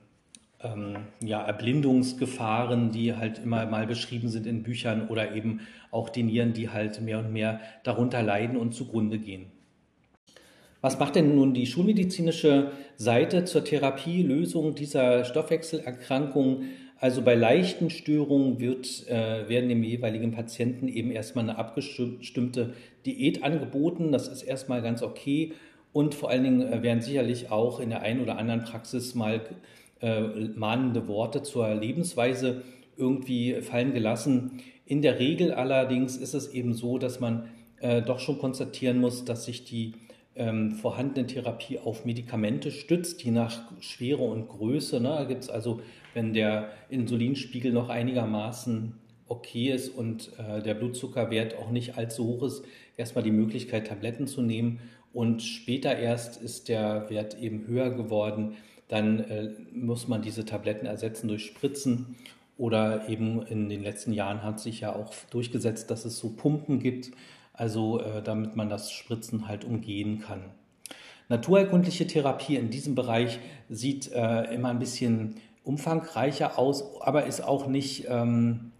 ähm, 0.61 0.97
ja, 1.21 1.41
Erblindungsgefahren, 1.41 2.91
die 2.91 3.15
halt 3.15 3.39
immer 3.39 3.65
mal 3.65 3.87
beschrieben 3.87 4.29
sind 4.29 4.45
in 4.45 4.63
Büchern 4.63 5.07
oder 5.07 5.33
eben 5.35 5.61
auch 5.91 6.09
die 6.09 6.23
Nieren, 6.23 6.53
die 6.53 6.69
halt 6.69 7.01
mehr 7.01 7.19
und 7.19 7.31
mehr 7.31 7.59
darunter 7.83 8.21
leiden 8.21 8.57
und 8.57 8.73
zugrunde 8.73 9.19
gehen. 9.19 9.47
Was 10.81 10.99
macht 10.99 11.15
denn 11.15 11.35
nun 11.35 11.53
die 11.53 11.65
schulmedizinische 11.65 12.71
Seite 12.97 13.45
zur 13.45 13.63
Therapielösung 13.63 14.75
dieser 14.75 15.25
Stoffwechselerkrankung? 15.25 16.63
Also 16.99 17.21
bei 17.21 17.35
leichten 17.35 17.89
Störungen 17.89 18.59
wird, 18.59 19.07
äh, 19.07 19.47
werden 19.47 19.69
dem 19.69 19.83
jeweiligen 19.83 20.31
Patienten 20.31 20.87
eben 20.87 21.11
erstmal 21.11 21.43
eine 21.43 21.57
abgestimmte 21.57 22.73
Diät 23.05 23.43
angeboten. 23.43 24.11
Das 24.11 24.27
ist 24.27 24.41
erstmal 24.41 24.81
ganz 24.81 25.03
okay. 25.03 25.53
Und 25.93 26.15
vor 26.15 26.29
allen 26.29 26.43
Dingen 26.43 26.61
äh, 26.61 26.81
werden 26.81 27.01
sicherlich 27.01 27.51
auch 27.51 27.79
in 27.79 27.89
der 27.89 28.01
einen 28.01 28.21
oder 28.21 28.37
anderen 28.37 28.63
Praxis 28.63 29.13
mal 29.13 29.41
äh, 30.01 30.21
mahnende 30.55 31.07
Worte 31.07 31.43
zur 31.43 31.73
Lebensweise 31.73 32.63
irgendwie 32.97 33.61
fallen 33.61 33.93
gelassen. 33.93 34.61
In 34.85 35.01
der 35.01 35.19
Regel 35.19 35.53
allerdings 35.53 36.17
ist 36.17 36.33
es 36.33 36.51
eben 36.53 36.73
so, 36.73 36.97
dass 36.97 37.19
man 37.19 37.49
äh, 37.79 38.01
doch 38.01 38.19
schon 38.19 38.39
konstatieren 38.39 38.99
muss, 38.99 39.23
dass 39.25 39.45
sich 39.45 39.65
die 39.65 39.93
ähm, 40.35 40.71
vorhandene 40.71 41.27
Therapie 41.27 41.79
auf 41.79 42.05
Medikamente 42.05 42.71
stützt, 42.71 43.23
je 43.23 43.31
nach 43.31 43.63
Schwere 43.81 44.23
und 44.23 44.47
Größe. 44.47 44.99
Ne? 44.99 45.09
Da 45.09 45.23
gibt 45.25 45.43
es 45.43 45.49
also, 45.49 45.81
wenn 46.17 46.33
der 46.33 46.71
Insulinspiegel 46.89 47.71
noch 47.71 47.89
einigermaßen 47.89 48.95
okay 49.27 49.69
ist 49.71 49.89
und 49.89 50.31
äh, 50.39 50.63
der 50.63 50.73
Blutzuckerwert 50.73 51.55
auch 51.59 51.69
nicht 51.69 51.95
allzu 51.95 52.25
hoch 52.25 52.41
ist, 52.41 52.63
erstmal 52.97 53.23
die 53.23 53.31
Möglichkeit, 53.31 53.87
Tabletten 53.87 54.25
zu 54.25 54.41
nehmen. 54.41 54.79
Und 55.13 55.43
später 55.43 55.95
erst 55.95 56.41
ist 56.41 56.69
der 56.69 57.07
Wert 57.11 57.39
eben 57.39 57.67
höher 57.67 57.91
geworden. 57.91 58.55
Dann 58.87 59.19
äh, 59.19 59.49
muss 59.71 60.07
man 60.07 60.23
diese 60.23 60.43
Tabletten 60.43 60.87
ersetzen 60.87 61.27
durch 61.27 61.45
Spritzen. 61.45 62.15
Oder 62.57 63.07
eben 63.07 63.43
in 63.43 63.69
den 63.69 63.83
letzten 63.83 64.11
Jahren 64.11 64.41
hat 64.41 64.59
sich 64.59 64.79
ja 64.79 64.95
auch 64.95 65.13
durchgesetzt, 65.29 65.91
dass 65.91 66.03
es 66.03 66.17
so 66.17 66.29
Pumpen 66.29 66.79
gibt, 66.79 67.11
also 67.53 67.99
äh, 67.99 68.23
damit 68.23 68.55
man 68.55 68.69
das 68.69 68.91
Spritzen 68.91 69.47
halt 69.47 69.65
umgehen 69.65 70.19
kann. 70.19 70.41
Naturerkundliche 71.29 72.07
Therapie 72.07 72.55
in 72.55 72.69
diesem 72.69 72.95
Bereich 72.95 73.39
sieht 73.69 74.11
äh, 74.13 74.53
immer 74.53 74.69
ein 74.69 74.79
bisschen 74.79 75.35
umfangreicher 75.67 76.57
aus, 76.57 77.01
aber 77.01 77.25
ist 77.25 77.43
auch 77.43 77.67
nicht 77.67 78.05
ähm, 78.09 78.71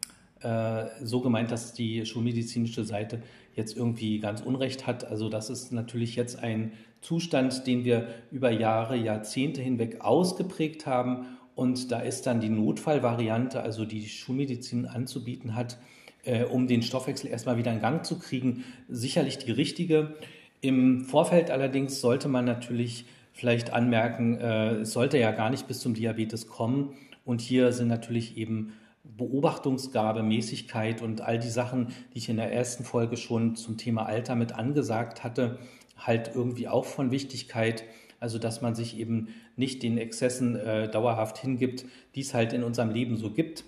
äh, 0.41 0.86
so 1.03 1.20
gemeint, 1.20 1.51
dass 1.51 1.74
die 1.74 2.06
schulmedizinische 2.06 2.86
Seite 2.86 3.22
jetzt 3.56 3.75
irgendwie 3.75 4.20
ganz 4.20 4.41
Unrecht 4.41 4.88
hat. 4.88 5.03
Also 5.03 5.29
das 5.29 5.50
ist 5.50 5.74
natürlich 5.74 6.15
jetzt 6.15 6.39
ein 6.39 6.72
Zustand, 7.01 7.67
den 7.67 7.84
wir 7.84 8.08
über 8.32 8.51
Jahre, 8.51 8.96
Jahrzehnte 8.96 9.62
hinweg 9.62 10.01
ausgeprägt 10.01 10.86
haben. 10.86 11.25
Und 11.56 11.91
da 11.91 12.00
ist 12.00 12.25
dann 12.25 12.39
die 12.39 12.50
Notfallvariante, 12.50 13.62
also 13.62 13.84
die 13.84 14.08
Schulmedizin 14.08 14.86
anzubieten 14.86 15.56
hat, 15.56 15.79
äh, 16.24 16.46
um 16.46 16.67
den 16.67 16.84
Stoffwechsel 16.84 17.29
erstmal 17.29 17.58
wieder 17.58 17.74
in 17.74 17.82
Gang 17.82 18.06
zu 18.06 18.17
kriegen, 18.17 18.63
sicherlich 18.88 19.39
die 19.39 19.51
richtige. 19.51 20.15
Im 20.62 21.03
Vorfeld 21.03 21.51
allerdings 21.51 22.00
sollte 22.00 22.29
man 22.29 22.46
natürlich 22.46 23.06
vielleicht 23.38 23.72
anmerken, 23.72 24.39
äh, 24.39 24.77
es 24.77 24.94
sollte 24.94 25.20
ja 25.20 25.32
gar 25.32 25.51
nicht 25.51 25.67
bis 25.67 25.79
zum 25.79 25.94
Diabetes 25.94 26.48
kommen. 26.48 26.96
Und 27.24 27.39
hier 27.39 27.72
sind 27.72 27.88
natürlich 27.88 28.36
eben 28.36 28.74
Beobachtungsgabe, 29.03 30.24
Mäßigkeit 30.24 31.03
und 31.03 31.22
all 31.22 31.38
die 31.38 31.50
Sachen, 31.50 31.89
die 32.13 32.17
ich 32.17 32.29
in 32.29 32.38
der 32.38 32.51
ersten 32.51 32.84
Folge 32.84 33.15
schon 33.15 33.56
zum 33.56 33.77
Thema 33.77 34.08
Alter 34.08 34.36
mit 34.36 34.53
angesagt 34.53 35.24
hatte, 35.24 35.60
halt 35.98 36.32
irgendwie 36.34 36.67
auch 36.67 36.86
von 36.86 37.12
Wichtigkeit. 37.12 37.84
Also 38.20 38.39
dass 38.39 38.62
man 38.62 38.74
sich 38.74 38.98
eben 38.98 39.27
nicht 39.56 39.84
den 39.84 40.00
Exzessen 40.00 40.56
äh, 40.56 40.89
dauerhaft 40.89 41.38
hingibt, 41.38 41.86
die 42.15 42.22
es 42.22 42.34
halt 42.34 42.53
in 42.53 42.63
unserem 42.63 42.89
Leben 42.89 43.17
so 43.17 43.29
gibt. 43.29 43.63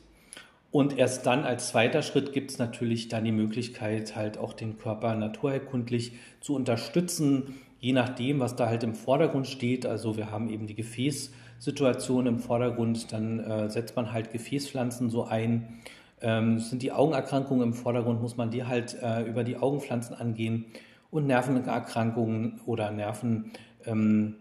Und 0.71 0.97
erst 0.97 1.25
dann 1.25 1.45
als 1.45 1.69
zweiter 1.69 2.03
Schritt 2.03 2.31
gibt 2.31 2.51
es 2.51 2.59
natürlich 2.59 3.07
dann 3.07 3.23
die 3.23 3.31
Möglichkeit, 3.31 4.15
halt 4.15 4.37
auch 4.37 4.53
den 4.53 4.77
Körper 4.77 5.15
naturherkundlich 5.15 6.13
zu 6.41 6.53
unterstützen, 6.55 7.55
je 7.79 7.93
nachdem, 7.93 8.39
was 8.39 8.55
da 8.55 8.67
halt 8.67 8.83
im 8.83 8.93
Vordergrund 8.93 9.47
steht. 9.47 9.85
Also 9.87 10.15
wir 10.15 10.29
haben 10.29 10.49
eben 10.49 10.67
die 10.67 10.75
Gefäßsituation 10.75 12.27
im 12.27 12.39
Vordergrund, 12.39 13.11
dann 13.11 13.39
äh, 13.39 13.69
setzt 13.69 13.95
man 13.95 14.13
halt 14.13 14.31
Gefäßpflanzen 14.31 15.09
so 15.09 15.23
ein. 15.23 15.79
Ähm, 16.21 16.59
sind 16.59 16.83
die 16.83 16.91
Augenerkrankungen 16.91 17.69
im 17.69 17.73
Vordergrund, 17.73 18.21
muss 18.21 18.37
man 18.37 18.51
die 18.51 18.65
halt 18.65 18.95
äh, 19.01 19.23
über 19.23 19.43
die 19.43 19.57
Augenpflanzen 19.57 20.15
angehen. 20.15 20.65
Und 21.09 21.25
Nervenerkrankungen 21.25 22.61
oder 22.67 22.91
Nerven. 22.91 23.51
Ähm, 23.85 24.35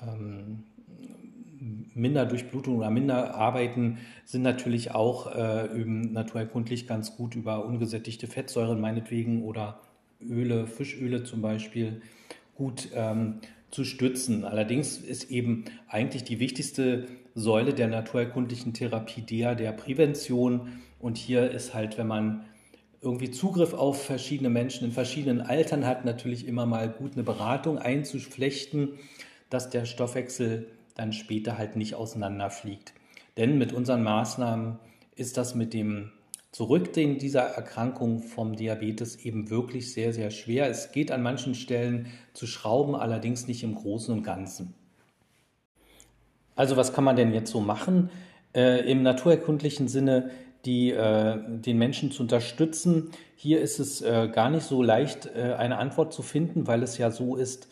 ähm, 0.00 0.64
minder 1.94 2.26
Durchblutung 2.26 2.76
oder 2.78 2.90
minder 2.90 3.34
arbeiten, 3.34 3.98
sind 4.24 4.42
natürlich 4.42 4.92
auch 4.94 5.34
äh, 5.34 5.68
naturerkundlich 5.84 6.86
ganz 6.86 7.16
gut 7.16 7.34
über 7.34 7.64
ungesättigte 7.64 8.26
Fettsäuren 8.26 8.80
meinetwegen 8.80 9.42
oder 9.42 9.80
Öle, 10.20 10.66
Fischöle 10.66 11.24
zum 11.24 11.42
Beispiel, 11.42 12.02
gut 12.54 12.88
ähm, 12.94 13.40
zu 13.70 13.84
stützen. 13.84 14.44
Allerdings 14.44 14.98
ist 14.98 15.30
eben 15.30 15.64
eigentlich 15.88 16.24
die 16.24 16.40
wichtigste 16.40 17.06
Säule 17.34 17.72
der 17.74 17.88
naturerkundlichen 17.88 18.72
Therapie 18.72 19.22
der 19.22 19.54
der 19.54 19.72
Prävention. 19.72 20.80
Und 20.98 21.18
hier 21.18 21.50
ist 21.50 21.74
halt, 21.74 21.98
wenn 21.98 22.08
man 22.08 22.44
irgendwie 23.00 23.30
Zugriff 23.30 23.74
auf 23.74 24.02
verschiedene 24.02 24.50
Menschen 24.50 24.86
in 24.86 24.92
verschiedenen 24.92 25.40
Altern 25.40 25.86
hat, 25.86 26.04
natürlich 26.04 26.48
immer 26.48 26.66
mal 26.66 26.88
gut 26.88 27.12
eine 27.14 27.22
Beratung 27.22 27.78
einzuflechten, 27.78 28.94
dass 29.50 29.70
der 29.70 29.84
Stoffwechsel 29.84 30.66
dann 30.98 31.12
später 31.12 31.56
halt 31.56 31.76
nicht 31.76 31.94
auseinanderfliegt. 31.94 32.92
Denn 33.38 33.56
mit 33.56 33.72
unseren 33.72 34.02
Maßnahmen 34.02 34.78
ist 35.14 35.36
das 35.36 35.54
mit 35.54 35.72
dem 35.72 36.10
Zurückdrehen 36.50 37.18
dieser 37.18 37.42
Erkrankung 37.42 38.20
vom 38.20 38.56
Diabetes 38.56 39.16
eben 39.24 39.48
wirklich 39.48 39.92
sehr, 39.92 40.12
sehr 40.12 40.30
schwer. 40.30 40.68
Es 40.68 40.92
geht 40.92 41.12
an 41.12 41.22
manchen 41.22 41.54
Stellen 41.54 42.06
zu 42.32 42.46
schrauben, 42.46 42.96
allerdings 42.96 43.46
nicht 43.46 43.62
im 43.62 43.74
Großen 43.74 44.12
und 44.12 44.24
Ganzen. 44.24 44.74
Also 46.56 46.76
was 46.76 46.92
kann 46.92 47.04
man 47.04 47.16
denn 47.16 47.32
jetzt 47.32 47.52
so 47.52 47.60
machen? 47.60 48.10
Äh, 48.54 48.90
Im 48.90 49.02
naturerkundlichen 49.02 49.86
Sinne 49.86 50.30
die, 50.64 50.90
äh, 50.90 51.38
den 51.46 51.78
Menschen 51.78 52.10
zu 52.10 52.22
unterstützen. 52.22 53.12
Hier 53.36 53.60
ist 53.60 53.78
es 53.78 54.02
äh, 54.02 54.28
gar 54.32 54.50
nicht 54.50 54.64
so 54.64 54.82
leicht, 54.82 55.26
äh, 55.26 55.54
eine 55.56 55.78
Antwort 55.78 56.12
zu 56.12 56.22
finden, 56.22 56.66
weil 56.66 56.82
es 56.82 56.98
ja 56.98 57.12
so 57.12 57.36
ist, 57.36 57.68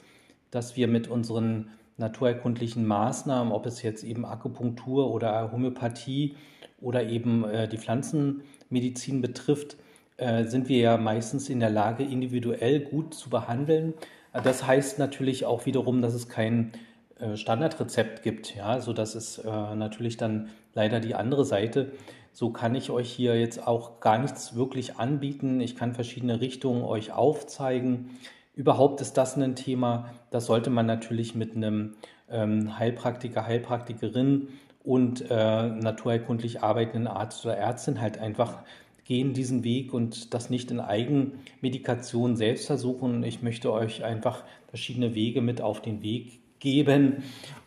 dass 0.53 0.77
wir 0.77 0.87
mit 0.87 1.09
unseren 1.09 1.71
naturerkundlichen 1.99 2.87
Maßnahmen, 2.87 3.53
ob 3.53 3.67
es 3.67 3.83
jetzt 3.83 4.05
eben 4.05 4.25
Akupunktur 4.25 5.11
oder 5.11 5.51
Homöopathie 5.53 6.37
oder 6.81 7.05
eben 7.05 7.45
äh, 7.45 7.69
die 7.69 7.79
Pflanzenmedizin 7.79 9.23
betrifft, 9.23 9.77
äh, 10.19 10.45
sind 10.45 10.69
wir 10.69 10.79
ja 10.79 10.97
meistens 10.97 11.49
in 11.49 11.61
der 11.61 11.71
Lage, 11.71 12.05
individuell 12.05 12.81
gut 12.81 13.15
zu 13.15 13.31
behandeln. 13.31 13.95
Das 14.33 14.67
heißt 14.67 14.99
natürlich 14.99 15.47
auch 15.47 15.67
wiederum, 15.67 16.03
dass 16.03 16.15
es 16.15 16.29
kein 16.29 16.73
äh, 17.19 17.37
Standardrezept 17.37 18.23
gibt. 18.23 18.55
Ja, 18.55 18.81
so 18.81 18.93
dass 18.93 19.15
es 19.15 19.39
äh, 19.39 19.75
natürlich 19.75 20.17
dann 20.17 20.51
leider 20.75 21.01
die 21.01 21.15
andere 21.15 21.45
Seite. 21.45 21.93
So 22.33 22.51
kann 22.51 22.75
ich 22.75 22.91
euch 22.91 23.11
hier 23.11 23.41
jetzt 23.41 23.67
auch 23.67 24.01
gar 24.01 24.19
nichts 24.19 24.55
wirklich 24.55 24.97
anbieten. 24.97 25.61
Ich 25.63 25.77
kann 25.77 25.95
verschiedene 25.95 26.43
Richtungen 26.43 26.85
euch 26.85 27.13
aufzeigen. 27.13 28.11
Überhaupt 28.57 29.03
ist 29.03 29.19
das 29.19 29.37
ein 29.37 29.55
Thema, 29.55 30.11
das 30.31 30.47
sollte 30.47 30.71
man 30.71 30.87
natürlich 30.87 31.35
mit 31.35 31.55
einem 31.55 31.95
ähm, 32.31 32.79
Heilpraktiker, 32.79 33.47
Heilpraktikerin 33.47 34.49
und 34.83 35.31
äh, 35.31 35.69
naturheilkundlich 35.69 36.63
arbeitenden 36.63 37.07
Arzt 37.07 37.45
oder 37.45 37.57
Ärztin 37.59 38.01
halt 38.01 38.19
einfach 38.19 38.63
gehen 39.05 39.35
diesen 39.35 39.63
Weg 39.63 39.93
und 39.93 40.33
das 40.33 40.49
nicht 40.49 40.71
in 40.71 40.81
Eigenmedikation 40.81 42.35
selbst 42.35 42.67
versuchen. 42.67 43.23
Ich 43.25 43.43
möchte 43.43 43.71
euch 43.73 44.03
einfach 44.03 44.43
verschiedene 44.69 45.15
Wege 45.15 45.43
mit 45.43 45.61
auf 45.61 45.83
den 45.83 46.03
Weg 46.03 46.41
geben 46.59 47.25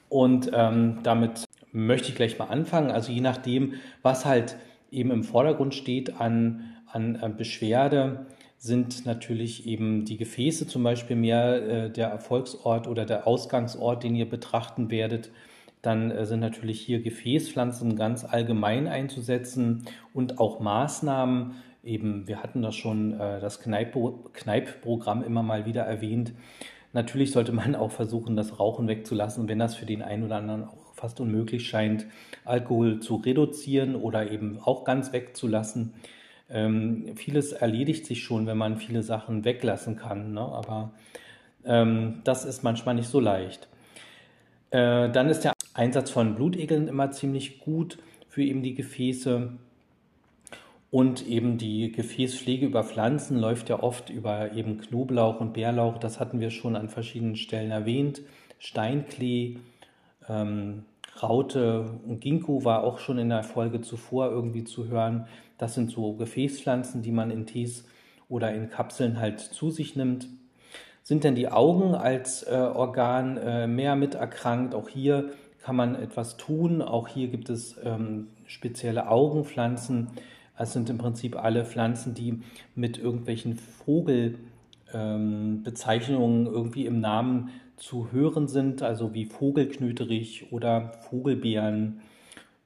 und 0.10 0.50
ähm, 0.54 1.00
damit 1.04 1.46
möchte 1.72 2.10
ich 2.10 2.16
gleich 2.16 2.40
mal 2.40 2.46
anfangen. 2.46 2.90
Also 2.90 3.12
je 3.12 3.22
nachdem, 3.22 3.76
was 4.02 4.26
halt 4.26 4.58
eben 4.92 5.12
im 5.12 5.24
Vordergrund 5.24 5.76
steht 5.76 6.20
an, 6.20 6.76
an 6.88 7.16
äh, 7.22 7.30
Beschwerde, 7.30 8.26
sind 8.62 9.06
natürlich 9.06 9.66
eben 9.66 10.04
die 10.04 10.18
Gefäße 10.18 10.68
zum 10.68 10.84
Beispiel 10.84 11.16
mehr 11.16 11.86
äh, 11.86 11.90
der 11.90 12.10
Erfolgsort 12.10 12.88
oder 12.88 13.06
der 13.06 13.26
Ausgangsort, 13.26 14.04
den 14.04 14.16
ihr 14.16 14.30
betrachten 14.30 14.92
werdet. 14.92 15.32
dann 15.82 16.12
äh, 16.12 16.26
sind 16.26 16.42
natürlich 16.42 16.82
hier 16.82 17.02
Gefäßpflanzen 17.02 17.96
ganz 17.96 18.26
allgemein 18.26 18.88
einzusetzen 18.88 19.86
und 20.14 20.40
auch 20.40 20.60
Maßnahmen. 20.60 21.56
Eben, 21.86 22.28
wir 22.28 22.44
hatten 22.44 22.62
das 22.62 22.76
schon, 22.76 23.14
äh, 23.14 23.40
das 23.40 23.62
Kneipp-Programm 23.62 25.24
immer 25.24 25.42
mal 25.42 25.66
wieder 25.66 25.84
erwähnt. 25.84 26.34
Natürlich 26.92 27.32
sollte 27.32 27.54
man 27.54 27.76
auch 27.76 27.92
versuchen, 27.92 28.36
das 28.36 28.60
Rauchen 28.60 28.90
wegzulassen, 28.90 29.48
wenn 29.48 29.60
das 29.60 29.76
für 29.76 29.86
den 29.86 30.02
einen 30.02 30.26
oder 30.26 30.36
anderen 30.36 30.66
auch 30.66 30.94
fast 30.96 31.22
unmöglich 31.22 31.66
scheint, 31.66 32.08
Alkohol 32.44 33.00
zu 33.00 33.16
reduzieren 33.16 33.96
oder 33.96 34.30
eben 34.30 34.60
auch 34.60 34.84
ganz 34.84 35.14
wegzulassen. 35.14 35.94
Ähm, 36.50 37.16
vieles 37.16 37.52
erledigt 37.52 38.06
sich 38.06 38.24
schon, 38.24 38.48
wenn 38.48 38.58
man 38.58 38.78
viele 38.78 39.04
Sachen 39.04 39.46
weglassen 39.46 39.96
kann, 39.96 40.34
ne? 40.34 40.42
aber 40.42 40.92
ähm, 41.66 42.22
das 42.24 42.46
ist 42.46 42.64
manchmal 42.64 42.96
nicht 42.96 43.10
so 43.10 43.20
leicht. 43.20 43.68
Äh, 44.72 45.10
dann 45.10 45.30
ist 45.30 45.42
der 45.42 45.54
Einsatz 45.74 46.10
von 46.12 46.36
Blutegeln 46.36 46.88
immer 46.88 47.12
ziemlich 47.12 47.60
gut 47.60 48.00
für 48.28 48.44
eben 48.44 48.64
die 48.64 48.76
Gefäße. 48.76 49.52
Und 50.92 51.28
eben 51.28 51.60
die 51.60 51.92
Gefäßpflege 51.92 52.66
über 52.66 52.84
Pflanzen 52.84 53.38
läuft 53.38 53.70
ja 53.70 53.84
oft 53.84 54.10
über 54.10 54.54
eben 54.54 54.80
Knoblauch 54.80 55.40
und 55.40 55.54
Bärlauch. 55.54 56.00
Das 56.00 56.20
hatten 56.20 56.40
wir 56.40 56.50
schon 56.50 56.76
an 56.76 56.90
verschiedenen 56.90 57.36
Stellen 57.36 57.70
erwähnt. 57.70 58.22
Steinklee, 58.58 59.58
ähm, 60.28 60.86
Raute 61.22 62.00
und 62.08 62.22
Ginkgo 62.22 62.64
war 62.66 62.84
auch 62.84 63.00
schon 63.00 63.20
in 63.20 63.30
der 63.30 63.44
Folge 63.44 63.82
zuvor 63.82 64.32
irgendwie 64.32 64.64
zu 64.64 64.88
hören. 64.88 65.28
Das 65.60 65.76
sind 65.76 65.92
so 65.92 66.14
Gefäßpflanzen, 66.14 67.04
die 67.04 67.12
man 67.12 67.30
in 67.30 67.46
Tees 67.46 67.86
oder 68.30 68.52
in 68.54 68.70
Kapseln 68.70 69.20
halt 69.20 69.40
zu 69.40 69.70
sich 69.70 69.96
nimmt. 69.96 70.28
Sind 71.04 71.24
denn 71.24 71.36
die 71.36 71.50
Augen 71.50 71.94
als 71.94 72.42
äh, 72.44 72.56
Organ 72.56 73.38
äh, 73.38 73.68
mehr 73.68 73.96
mit 73.96 74.16
erkrankt? 74.16 74.74
Auch 74.74 74.90
hier 74.90 75.30
kann 75.62 75.76
man 75.76 75.94
etwas 75.96 76.38
tun. 76.38 76.82
Auch 76.82 77.08
hier 77.08 77.28
gibt 77.28 77.50
es 77.50 77.76
ähm, 77.84 78.28
spezielle 78.48 79.10
Augenpflanzen. 79.10 80.08
Es 80.58 80.74
sind 80.74 80.90
im 80.90 80.98
Prinzip 80.98 81.36
alle 81.36 81.66
Pflanzen, 81.66 82.14
die 82.14 82.42
mit 82.76 82.98
irgendwelchen 82.98 83.60
Vogelbezeichnungen 83.86 86.48
ähm, 86.48 86.54
irgendwie 86.54 86.86
im 86.86 87.02
Namen 87.02 87.50
zu 87.76 88.12
hören 88.12 88.48
sind, 88.48 88.82
also 88.82 89.14
wie 89.14 89.26
Vogelknöterich 89.26 90.48
oder 90.52 90.94
Vogelbeeren. 91.10 92.00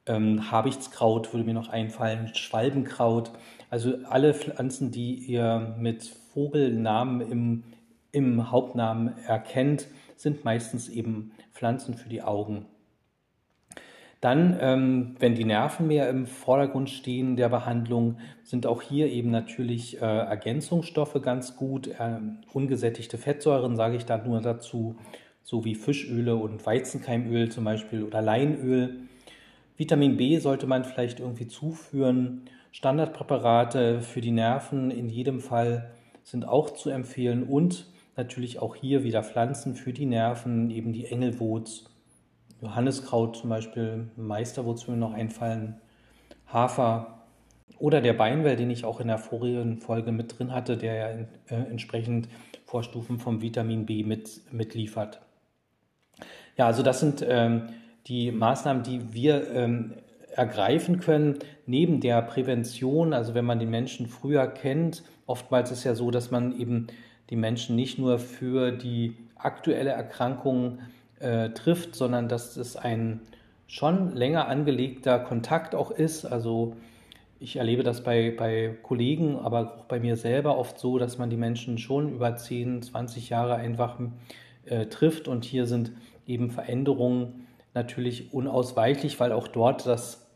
Ähm, 0.06 0.50
Habichtskraut 0.50 1.32
würde 1.32 1.44
mir 1.44 1.54
noch 1.54 1.68
einfallen, 1.68 2.34
Schwalbenkraut. 2.34 3.32
Also 3.70 3.94
alle 4.08 4.34
Pflanzen, 4.34 4.90
die 4.90 5.14
ihr 5.14 5.74
mit 5.78 6.04
Vogelnamen 6.32 7.20
im, 7.20 7.64
im 8.12 8.50
Hauptnamen 8.50 9.16
erkennt, 9.26 9.86
sind 10.16 10.44
meistens 10.44 10.88
eben 10.88 11.32
Pflanzen 11.52 11.94
für 11.94 12.08
die 12.08 12.22
Augen. 12.22 12.66
Dann, 14.24 14.56
ähm, 14.58 15.16
wenn 15.18 15.34
die 15.34 15.44
Nerven 15.44 15.86
mehr 15.86 16.08
im 16.08 16.26
Vordergrund 16.26 16.88
stehen 16.88 17.36
der 17.36 17.50
Behandlung, 17.50 18.16
sind 18.42 18.64
auch 18.64 18.80
hier 18.80 19.08
eben 19.10 19.30
natürlich 19.30 20.00
äh, 20.00 20.00
Ergänzungsstoffe 20.00 21.20
ganz 21.20 21.56
gut. 21.56 21.90
Ähm, 22.00 22.38
ungesättigte 22.54 23.18
Fettsäuren 23.18 23.76
sage 23.76 23.96
ich 23.96 24.06
da 24.06 24.16
nur 24.16 24.40
dazu, 24.40 24.96
so 25.42 25.66
wie 25.66 25.74
Fischöle 25.74 26.36
und 26.36 26.64
Weizenkeimöl 26.64 27.50
zum 27.50 27.64
Beispiel 27.64 28.02
oder 28.02 28.22
Leinöl. 28.22 29.00
Vitamin 29.76 30.16
B 30.16 30.38
sollte 30.38 30.66
man 30.66 30.84
vielleicht 30.84 31.20
irgendwie 31.20 31.48
zuführen. 31.48 32.42
Standardpräparate 32.70 34.00
für 34.00 34.20
die 34.20 34.30
Nerven 34.30 34.90
in 34.90 35.08
jedem 35.08 35.40
Fall 35.40 35.90
sind 36.22 36.46
auch 36.46 36.70
zu 36.70 36.90
empfehlen 36.90 37.42
und 37.44 37.86
natürlich 38.16 38.60
auch 38.60 38.76
hier 38.76 39.04
wieder 39.04 39.22
Pflanzen 39.22 39.74
für 39.74 39.92
die 39.92 40.06
Nerven, 40.06 40.70
eben 40.70 40.92
die 40.92 41.06
Engelwurz 41.06 41.84
Johanniskraut 42.64 43.36
zum 43.36 43.50
Beispiel, 43.50 44.08
Meisterwurz 44.16 44.86
würde 44.86 44.92
mir 44.92 45.06
noch 45.06 45.12
einfallen, 45.12 45.80
Hafer 46.46 47.24
oder 47.78 48.00
der 48.00 48.14
Beinwell, 48.14 48.56
den 48.56 48.70
ich 48.70 48.84
auch 48.84 49.00
in 49.00 49.08
der 49.08 49.18
vorigen 49.18 49.78
Folge 49.78 50.12
mit 50.12 50.38
drin 50.38 50.52
hatte, 50.52 50.76
der 50.76 50.94
ja 50.94 51.08
äh, 51.08 51.26
entsprechend 51.70 52.28
Vorstufen 52.64 53.18
vom 53.18 53.42
Vitamin 53.42 53.84
B 53.84 54.02
mit, 54.04 54.40
mitliefert. 54.50 55.20
Ja, 56.56 56.66
also 56.66 56.82
das 56.82 57.00
sind 57.00 57.24
ähm, 57.28 57.68
die 58.06 58.32
Maßnahmen, 58.32 58.82
die 58.82 59.12
wir 59.12 59.50
ähm, 59.50 59.94
ergreifen 60.34 61.00
können, 61.00 61.38
neben 61.66 62.00
der 62.00 62.20
Prävention, 62.22 63.12
also 63.12 63.34
wenn 63.34 63.44
man 63.44 63.58
den 63.58 63.70
Menschen 63.70 64.06
früher 64.06 64.46
kennt, 64.46 65.02
oftmals 65.26 65.70
ist 65.70 65.84
ja 65.84 65.94
so, 65.94 66.10
dass 66.10 66.30
man 66.30 66.58
eben 66.58 66.88
die 67.30 67.36
Menschen 67.36 67.76
nicht 67.76 67.98
nur 67.98 68.18
für 68.18 68.72
die 68.72 69.16
aktuelle 69.36 69.90
Erkrankung 69.90 70.78
äh, 71.20 71.50
trifft, 71.50 71.94
sondern 71.94 72.28
dass 72.28 72.56
es 72.56 72.76
ein 72.76 73.20
schon 73.66 74.14
länger 74.14 74.48
angelegter 74.48 75.18
Kontakt 75.18 75.74
auch 75.74 75.90
ist. 75.90 76.26
Also 76.26 76.76
ich 77.40 77.56
erlebe 77.56 77.82
das 77.82 78.02
bei, 78.02 78.34
bei 78.36 78.76
Kollegen, 78.82 79.38
aber 79.38 79.76
auch 79.78 79.84
bei 79.84 80.00
mir 80.00 80.16
selber 80.16 80.58
oft 80.58 80.78
so, 80.78 80.98
dass 80.98 81.18
man 81.18 81.30
die 81.30 81.36
Menschen 81.36 81.78
schon 81.78 82.12
über 82.12 82.36
10, 82.36 82.82
20 82.82 83.30
Jahre 83.30 83.56
einfach 83.56 83.98
äh, 84.66 84.86
trifft. 84.86 85.28
Und 85.28 85.44
hier 85.44 85.66
sind 85.66 85.92
eben 86.26 86.50
Veränderungen 86.50 87.43
natürlich 87.74 88.32
unausweichlich, 88.32 89.18
weil 89.20 89.32
auch 89.32 89.48
dort 89.48 89.86
das 89.86 90.26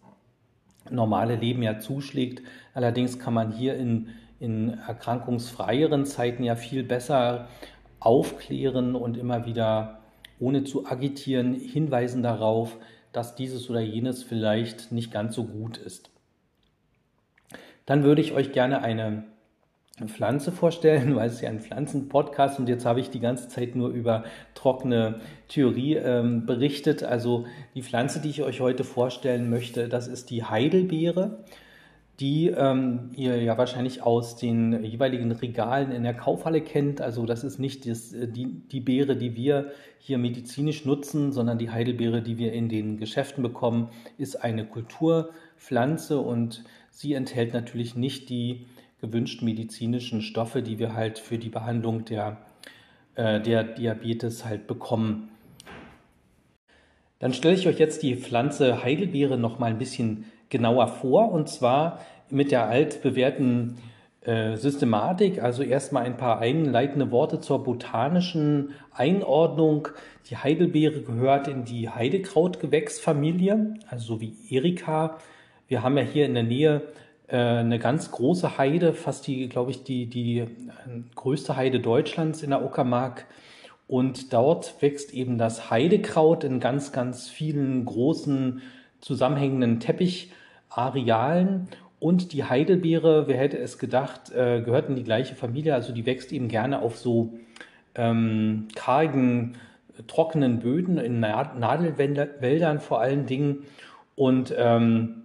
normale 0.90 1.36
Leben 1.36 1.62
ja 1.62 1.78
zuschlägt. 1.78 2.42
Allerdings 2.74 3.18
kann 3.18 3.34
man 3.34 3.52
hier 3.52 3.76
in, 3.76 4.08
in 4.40 4.78
erkrankungsfreieren 4.78 6.04
Zeiten 6.04 6.42
ja 6.42 6.56
viel 6.56 6.82
besser 6.82 7.48
aufklären 8.00 8.94
und 8.94 9.16
immer 9.16 9.46
wieder 9.46 10.00
ohne 10.40 10.64
zu 10.64 10.86
agitieren, 10.86 11.54
hinweisen 11.54 12.22
darauf, 12.22 12.76
dass 13.12 13.34
dieses 13.34 13.68
oder 13.70 13.80
jenes 13.80 14.22
vielleicht 14.22 14.92
nicht 14.92 15.10
ganz 15.10 15.34
so 15.34 15.44
gut 15.44 15.78
ist. 15.78 16.10
Dann 17.86 18.04
würde 18.04 18.20
ich 18.20 18.32
euch 18.32 18.52
gerne 18.52 18.82
eine 18.82 19.24
Pflanze 20.06 20.52
vorstellen, 20.52 21.16
weil 21.16 21.28
es 21.28 21.40
ja 21.40 21.48
ein 21.48 21.60
Pflanzenpodcast 21.60 22.60
und 22.60 22.68
jetzt 22.68 22.86
habe 22.86 23.00
ich 23.00 23.10
die 23.10 23.20
ganze 23.20 23.48
Zeit 23.48 23.74
nur 23.74 23.88
über 23.88 24.24
trockene 24.54 25.20
Theorie 25.48 25.96
ähm, 25.96 26.46
berichtet. 26.46 27.02
Also 27.02 27.46
die 27.74 27.82
Pflanze, 27.82 28.20
die 28.20 28.30
ich 28.30 28.42
euch 28.42 28.60
heute 28.60 28.84
vorstellen 28.84 29.50
möchte, 29.50 29.88
das 29.88 30.06
ist 30.06 30.30
die 30.30 30.44
Heidelbeere 30.44 31.38
die 32.20 32.48
ähm, 32.48 33.10
ihr 33.14 33.40
ja 33.42 33.56
wahrscheinlich 33.56 34.02
aus 34.02 34.34
den 34.34 34.82
jeweiligen 34.82 35.30
Regalen 35.30 35.92
in 35.92 36.02
der 36.02 36.14
Kaufhalle 36.14 36.62
kennt. 36.62 37.00
Also 37.00 37.26
das 37.26 37.44
ist 37.44 37.58
nicht 37.58 37.88
das, 37.88 38.12
äh, 38.12 38.26
die, 38.26 38.46
die 38.46 38.80
Beere, 38.80 39.16
die 39.16 39.36
wir 39.36 39.70
hier 39.98 40.18
medizinisch 40.18 40.84
nutzen, 40.84 41.32
sondern 41.32 41.58
die 41.58 41.70
Heidelbeere, 41.70 42.20
die 42.20 42.36
wir 42.36 42.52
in 42.52 42.68
den 42.68 42.98
Geschäften 42.98 43.42
bekommen, 43.42 43.90
ist 44.16 44.42
eine 44.42 44.64
Kulturpflanze 44.66 46.18
und 46.18 46.64
sie 46.90 47.12
enthält 47.12 47.52
natürlich 47.52 47.94
nicht 47.94 48.30
die 48.30 48.66
gewünschten 49.00 49.44
medizinischen 49.44 50.22
Stoffe, 50.22 50.62
die 50.62 50.78
wir 50.78 50.94
halt 50.94 51.18
für 51.18 51.38
die 51.38 51.48
Behandlung 51.48 52.04
der, 52.04 52.38
äh, 53.14 53.40
der 53.40 53.64
Diabetes 53.64 54.44
halt 54.44 54.66
bekommen. 54.66 55.30
Dann 57.18 57.32
stelle 57.32 57.54
ich 57.54 57.66
euch 57.66 57.78
jetzt 57.78 58.02
die 58.02 58.16
Pflanze 58.16 58.82
Heidelbeere 58.82 59.36
noch 59.36 59.58
mal 59.58 59.66
ein 59.66 59.78
bisschen 59.78 60.24
genauer 60.50 60.88
vor 60.88 61.32
und 61.32 61.48
zwar 61.48 62.00
mit 62.30 62.52
der 62.52 62.68
altbewährten 62.68 63.78
äh, 64.20 64.56
Systematik, 64.56 65.42
also 65.42 65.62
erstmal 65.62 66.04
ein 66.04 66.16
paar 66.16 66.40
einleitende 66.40 67.10
Worte 67.10 67.40
zur 67.40 67.64
botanischen 67.64 68.74
Einordnung. 68.92 69.88
Die 70.28 70.36
Heidelbeere 70.36 71.02
gehört 71.02 71.48
in 71.48 71.64
die 71.64 71.88
Heidekrautgewächsfamilie, 71.88 73.74
also 73.88 74.14
so 74.14 74.20
wie 74.20 74.34
Erika. 74.50 75.18
Wir 75.66 75.82
haben 75.82 75.96
ja 75.96 76.04
hier 76.04 76.26
in 76.26 76.34
der 76.34 76.42
Nähe 76.42 76.76
äh, 76.76 76.82
eine 77.36 77.78
ganz 77.78 78.10
große 78.10 78.56
Heide, 78.56 78.94
fast 78.94 79.26
die, 79.26 79.48
glaube 79.48 79.70
ich, 79.70 79.84
die, 79.84 80.06
die 80.06 80.38
äh, 80.38 80.46
größte 81.14 81.56
Heide 81.56 81.80
Deutschlands 81.80 82.42
in 82.42 82.50
der 82.50 82.64
Uckermark. 82.64 83.26
Und 83.86 84.32
dort 84.32 84.80
wächst 84.80 85.14
eben 85.14 85.38
das 85.38 85.70
Heidekraut 85.70 86.44
in 86.44 86.60
ganz, 86.60 86.92
ganz 86.92 87.28
vielen 87.28 87.84
großen 87.84 88.62
zusammenhängenden 89.00 89.80
Teppicharealen. 89.80 91.68
Und 92.00 92.32
die 92.32 92.44
Heidelbeere, 92.44 93.28
wer 93.28 93.38
hätte 93.38 93.58
es 93.58 93.78
gedacht, 93.78 94.30
äh, 94.30 94.60
gehört 94.60 94.88
in 94.88 94.96
die 94.96 95.04
gleiche 95.04 95.34
Familie. 95.34 95.74
Also 95.74 95.92
die 95.92 96.06
wächst 96.06 96.32
eben 96.32 96.48
gerne 96.48 96.80
auf 96.80 96.96
so 96.96 97.34
ähm, 97.94 98.68
kargen, 98.74 99.56
trockenen 100.06 100.60
Böden, 100.60 100.98
in 100.98 101.20
Nadelwäldern 101.20 102.80
vor 102.80 103.00
allen 103.00 103.26
Dingen. 103.26 103.64
Und 104.14 104.54
ähm, 104.56 105.24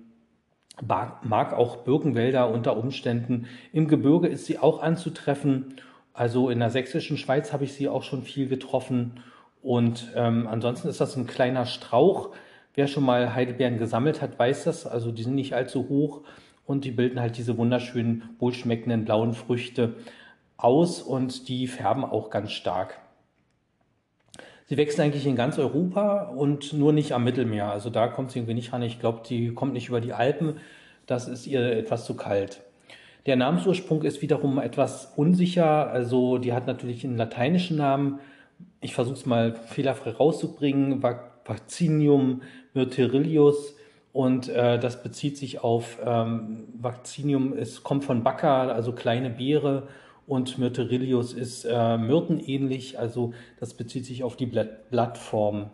mag 0.82 1.54
auch 1.54 1.78
Birkenwälder 1.78 2.50
unter 2.50 2.78
Umständen. 2.78 3.48
Im 3.72 3.88
Gebirge 3.88 4.28
ist 4.28 4.46
sie 4.46 4.60
auch 4.60 4.82
anzutreffen. 4.82 5.76
Also 6.14 6.50
in 6.50 6.60
der 6.60 6.70
sächsischen 6.70 7.18
Schweiz 7.18 7.54
habe 7.54 7.64
ich 7.64 7.74
sie 7.74 7.90
auch 7.90 8.04
schon 8.04 8.24
viel 8.24 8.48
getroffen. 8.48 9.20
Und 9.62 10.12
ähm, 10.16 10.48
ansonsten 10.48 10.88
ist 10.88 11.00
das 11.00 11.16
ein 11.16 11.28
kleiner 11.28 11.66
Strauch, 11.66 12.32
Wer 12.76 12.88
schon 12.88 13.06
mal 13.06 13.36
Heidelbeeren 13.36 13.78
gesammelt 13.78 14.22
hat, 14.22 14.40
weiß 14.40 14.64
das. 14.64 14.88
Also 14.88 15.12
die 15.12 15.24
sind 15.24 15.36
nicht 15.36 15.54
allzu 15.54 15.90
hoch 15.90 16.22
und 16.66 16.86
die 16.86 16.92
bilden 16.92 17.20
halt 17.20 17.38
diese 17.38 17.58
wunderschönen, 17.58 18.36
wohlschmeckenden 18.40 19.06
blauen 19.06 19.34
Früchte 19.34 19.96
aus 20.58 21.02
und 21.02 21.50
die 21.50 21.68
färben 21.68 22.04
auch 22.04 22.32
ganz 22.32 22.52
stark. 22.52 23.00
Sie 24.66 24.78
wächst 24.78 25.00
eigentlich 25.00 25.26
in 25.26 25.36
ganz 25.36 25.60
Europa 25.60 26.24
und 26.24 26.74
nur 26.74 26.94
nicht 26.94 27.12
am 27.12 27.24
Mittelmeer. 27.24 27.70
Also 27.70 27.90
da 27.90 28.08
kommt 28.08 28.32
sie 28.32 28.40
irgendwie 28.40 28.54
nicht 28.54 28.72
ran. 28.72 28.82
Ich 28.82 29.00
glaube, 29.00 29.22
die 29.28 29.54
kommt 29.54 29.74
nicht 29.74 29.90
über 29.90 30.02
die 30.02 30.14
Alpen. 30.14 30.58
Das 31.06 31.28
ist 31.28 31.48
ihr 31.48 31.62
etwas 31.76 32.06
zu 32.06 32.16
kalt. 32.16 32.62
Der 33.26 33.36
Namensursprung 33.36 34.04
ist 34.04 34.22
wiederum 34.22 34.60
etwas 34.60 35.14
unsicher. 35.16 35.90
Also 35.90 36.38
die 36.38 36.54
hat 36.54 36.68
natürlich 36.68 37.04
einen 37.04 37.18
lateinischen 37.18 37.78
Namen. 37.78 38.20
Ich 38.82 38.94
versuche 38.94 39.16
es 39.16 39.26
mal 39.26 39.56
fehlerfrei 39.56 40.12
rauszubringen. 40.12 41.04
Vaccinium 41.04 42.42
myrtillus. 42.74 43.76
Und 44.14 44.48
äh, 44.48 44.78
das 44.78 45.02
bezieht 45.02 45.38
sich 45.38 45.64
auf 45.64 45.98
ähm, 46.06 46.66
Vaccinium, 46.80 47.54
es 47.54 47.82
kommt 47.82 48.04
von 48.04 48.24
Bacca, 48.24 48.68
also 48.68 48.92
kleine 48.92 49.32
Beere 49.32 49.88
und 50.28 50.58
Myrtillus 50.58 51.34
ist 51.34 51.66
äh, 51.66 51.98
myrtenähnlich, 51.98 53.00
also 53.00 53.34
das 53.60 53.74
bezieht 53.74 54.06
sich 54.06 54.24
auf 54.24 54.36
die 54.36 54.46
Blatt 54.46 54.90
Blattform. 54.90 55.70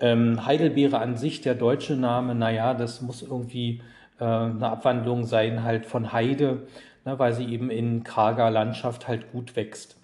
Ähm, 0.00 0.46
Heidelbeere 0.46 0.98
an 0.98 1.16
sich, 1.16 1.40
der 1.40 1.54
deutsche 1.54 1.96
Name, 1.96 2.34
naja, 2.34 2.72
das 2.74 3.02
muss 3.02 3.22
irgendwie 3.22 3.82
äh, 4.20 4.24
eine 4.24 4.68
Abwandlung 4.68 5.24
sein 5.24 5.64
halt 5.64 5.86
von 5.86 6.12
Heide, 6.12 6.66
ne, 7.04 7.18
weil 7.18 7.32
sie 7.32 7.46
eben 7.46 7.70
in 7.70 8.04
karger 8.04 8.50
Landschaft 8.50 9.08
halt 9.08 9.32
gut 9.32 9.56
wächst. 9.56 9.96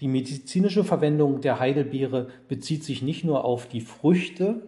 Die 0.00 0.08
medizinische 0.08 0.82
Verwendung 0.82 1.40
der 1.40 1.60
Heidelbeere 1.60 2.28
bezieht 2.48 2.82
sich 2.82 3.02
nicht 3.02 3.24
nur 3.24 3.44
auf 3.44 3.68
die 3.68 3.80
Früchte, 3.80 4.62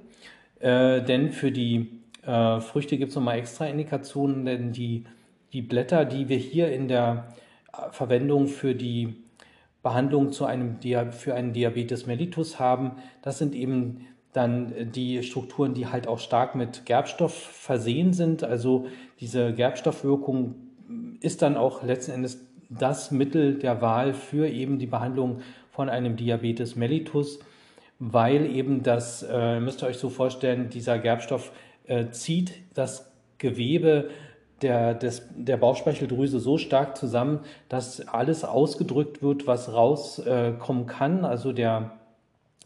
äh, 0.60 1.02
denn 1.02 1.32
für 1.32 1.50
die 1.50 1.90
äh, 2.24 2.60
Früchte 2.60 2.96
gibt 2.96 3.10
es 3.10 3.16
nochmal 3.16 3.38
extra 3.38 3.66
Indikationen, 3.66 4.44
denn 4.44 4.72
die, 4.72 5.04
die 5.52 5.62
Blätter, 5.62 6.04
die 6.04 6.28
wir 6.28 6.37
hier 6.37 6.72
in 6.72 6.87
der 6.87 7.34
Verwendung 7.90 8.46
für 8.46 8.74
die 8.74 9.16
Behandlung 9.82 10.32
zu 10.32 10.46
einem, 10.46 10.78
für 11.12 11.34
einen 11.34 11.52
Diabetes 11.52 12.06
mellitus 12.06 12.58
haben. 12.58 12.92
Das 13.22 13.38
sind 13.38 13.54
eben 13.54 14.06
dann 14.32 14.90
die 14.92 15.22
Strukturen, 15.22 15.74
die 15.74 15.87
halt 15.87 16.08
auch 16.08 16.18
stark 16.18 16.54
mit 16.54 16.87
Gerbstoff 16.87 17.34
versehen 17.34 18.12
sind. 18.12 18.42
Also 18.42 18.87
diese 19.20 19.52
Gerbstoffwirkung 19.52 20.56
ist 21.20 21.42
dann 21.42 21.56
auch 21.56 21.82
letzten 21.82 22.12
Endes 22.12 22.46
das 22.68 23.10
Mittel 23.10 23.58
der 23.58 23.80
Wahl 23.80 24.14
für 24.14 24.48
eben 24.48 24.78
die 24.78 24.87
Behandlung 24.87 25.40
von 25.70 25.88
einem 25.88 26.16
Diabetes 26.16 26.76
mellitus, 26.76 27.38
weil 27.98 28.46
eben 28.46 28.82
das, 28.82 29.22
äh, 29.22 29.60
müsst 29.60 29.82
ihr 29.82 29.87
euch 29.87 29.98
so 29.98 30.08
vorstellen, 30.08 30.70
dieser 30.70 30.98
Gerbstoff 30.98 31.52
äh, 31.87 32.08
zieht 32.10 32.54
das 32.74 33.12
Gewebe 33.38 34.10
der, 34.62 34.94
des, 34.94 35.22
der 35.36 35.56
Bauchspeicheldrüse 35.56 36.38
so 36.40 36.58
stark 36.58 36.96
zusammen, 36.96 37.40
dass 37.68 38.06
alles 38.08 38.44
ausgedrückt 38.44 39.22
wird, 39.22 39.46
was 39.46 39.72
rauskommen 39.72 40.84
äh, 40.84 40.86
kann. 40.86 41.24
Also 41.24 41.52
der 41.52 41.92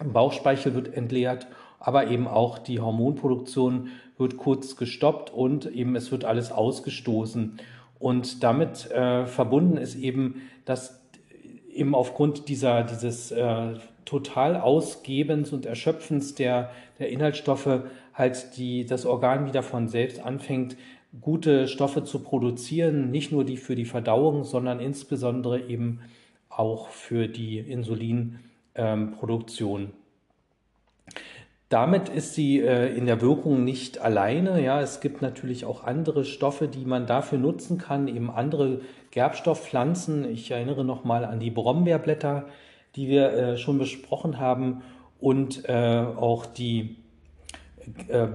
Bauchspeichel 0.05 0.75
wird 0.75 0.95
entleert, 0.95 1.47
aber 1.81 2.09
eben 2.09 2.29
auch 2.29 2.59
die 2.59 2.81
Hormonproduktion 2.81 3.89
wird 4.17 4.37
kurz 4.37 4.77
gestoppt 4.77 5.31
und 5.31 5.67
eben 5.67 5.97
es 5.97 6.11
wird 6.11 6.25
alles 6.25 6.53
ausgestoßen. 6.53 7.59
Und 7.99 8.43
damit 8.43 8.91
äh, 8.91 9.27
verbunden 9.27 9.77
ist 9.77 9.97
eben, 9.97 10.43
dass 10.65 11.01
eben 11.73 11.95
aufgrund 11.95 12.49
dieser, 12.49 12.85
dieses 12.85 13.31
äh, 13.31 13.75
Totalausgebens 14.05 15.53
und 15.53 15.67
Erschöpfens 15.67 16.35
der, 16.35 16.71
der 16.99 17.11
Inhaltsstoffe 17.11 17.83
halt 18.15 18.57
die, 18.57 18.87
das 18.87 19.07
Organ 19.07 19.47
wieder 19.47 19.63
von 19.63 19.89
selbst 19.89 20.25
anfängt, 20.25 20.77
gute 21.21 21.69
Stoffe 21.69 22.05
zu 22.05 22.21
produzieren, 22.21 23.11
nicht 23.11 23.33
nur 23.33 23.45
die 23.45 23.57
für 23.57 23.75
die 23.75 23.85
Verdauung, 23.85 24.45
sondern 24.45 24.79
insbesondere 24.81 25.61
eben 25.61 26.01
auch 26.49 26.89
für 26.89 27.29
die 27.29 27.59
Insulinproduktion. 27.59 29.91
Damit 31.69 32.09
ist 32.09 32.35
sie 32.35 32.61
äh, 32.61 32.97
in 32.97 33.05
der 33.05 33.21
Wirkung 33.21 33.63
nicht 33.63 34.01
alleine. 34.01 34.63
Ja, 34.63 34.81
es 34.81 35.01
gibt 35.01 35.21
natürlich 35.21 35.67
auch 35.67 35.85
andere 35.85 36.25
Stoffe, 36.25 36.67
die 36.67 36.87
man 36.87 37.07
dafür 37.07 37.39
nutzen 37.39 37.77
kann, 37.77 38.09
eben 38.09 38.31
andere 38.31 38.81
Gerbstoffpflanzen. 39.11 40.31
Ich 40.31 40.51
erinnere 40.51 40.85
nochmal 40.85 41.27
an 41.27 41.41
die 41.41 41.51
Brombeerblätter, 41.51 42.47
die 42.97 43.09
wir 43.09 43.33
äh, 43.33 43.59
schon 43.59 43.79
besprochen 43.79 44.39
haben 44.39 44.83
und 45.21 45.69
äh, 45.69 46.05
auch 46.17 46.47
die 46.47 46.97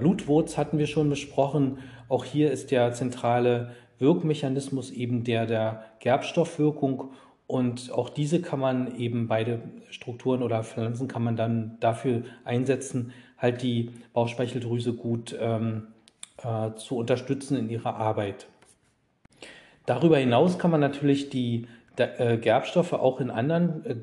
Blutwurz 0.00 0.58
hatten 0.58 0.78
wir 0.78 0.88
schon 0.88 1.08
besprochen. 1.08 1.78
Auch 2.08 2.24
hier 2.24 2.50
ist 2.50 2.70
der 2.70 2.92
zentrale 2.92 3.72
Wirkmechanismus 3.98 4.90
eben 4.90 5.24
der 5.24 5.46
der 5.46 5.84
Gerbstoffwirkung 6.00 7.12
und 7.46 7.92
auch 7.92 8.08
diese 8.08 8.40
kann 8.40 8.58
man 8.60 8.96
eben 8.96 9.28
beide 9.28 9.60
Strukturen 9.90 10.42
oder 10.42 10.64
Pflanzen 10.64 11.08
kann 11.08 11.22
man 11.22 11.36
dann 11.36 11.76
dafür 11.80 12.22
einsetzen, 12.44 13.12
halt 13.38 13.62
die 13.62 13.90
Bauchspeicheldrüse 14.12 14.94
gut 14.94 15.36
ähm, 15.38 15.88
äh, 16.42 16.74
zu 16.76 16.96
unterstützen 16.96 17.58
in 17.58 17.68
ihrer 17.68 17.96
Arbeit. 17.96 18.46
Darüber 19.86 20.16
hinaus 20.16 20.58
kann 20.58 20.70
man 20.70 20.80
natürlich 20.80 21.28
die 21.28 21.66
äh, 21.96 22.38
Gerbstoffe 22.38 22.94
auch 22.94 23.20
in 23.20 23.30
anderen 23.30 23.84
äh, 23.84 23.96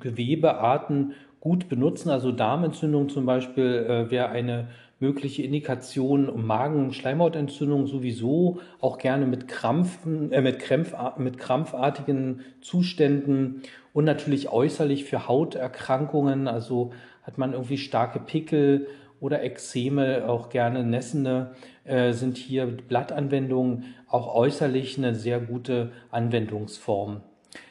Gewebearten 0.00 1.12
gut 1.38 1.68
benutzen. 1.68 2.10
Also 2.10 2.32
Darmentzündung 2.32 3.08
zum 3.08 3.24
Beispiel 3.24 3.86
äh, 3.88 4.10
wäre 4.10 4.30
eine 4.30 4.68
mögliche 5.00 5.42
Indikationen 5.42 6.28
um 6.28 6.46
Magen-Schleimhautentzündung 6.46 7.86
sowieso, 7.86 8.60
auch 8.80 8.98
gerne 8.98 9.26
mit 9.26 9.48
Krampfen, 9.48 10.30
äh, 10.30 10.42
mit, 10.42 10.60
Krämpf, 10.60 10.94
mit 11.16 11.38
krampfartigen 11.38 12.40
Zuständen 12.60 13.62
und 13.92 14.04
natürlich 14.04 14.50
äußerlich 14.50 15.04
für 15.04 15.26
Hauterkrankungen. 15.26 16.46
Also 16.46 16.92
hat 17.22 17.38
man 17.38 17.54
irgendwie 17.54 17.78
starke 17.78 18.20
Pickel 18.20 18.86
oder 19.20 19.42
Ekzeme, 19.42 20.28
auch 20.28 20.50
gerne 20.50 20.84
nässende, 20.84 21.52
äh, 21.84 22.12
sind 22.12 22.36
hier 22.36 22.66
Blattanwendungen 22.66 23.84
auch 24.06 24.34
äußerlich 24.34 24.98
eine 24.98 25.14
sehr 25.14 25.40
gute 25.40 25.92
Anwendungsform. 26.10 27.20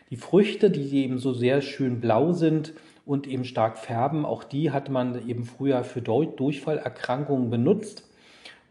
Die 0.09 0.17
Früchte, 0.17 0.71
die 0.71 1.03
eben 1.03 1.19
so 1.19 1.33
sehr 1.33 1.61
schön 1.61 2.01
blau 2.01 2.33
sind, 2.33 2.73
und 3.09 3.25
eben 3.25 3.43
stark 3.43 3.79
färben. 3.79 4.23
Auch 4.23 4.43
die 4.43 4.69
hat 4.69 4.89
man 4.89 5.27
eben 5.27 5.43
früher 5.43 5.83
für 5.83 5.99
Durchfallerkrankungen 5.99 7.49
benutzt. 7.49 8.07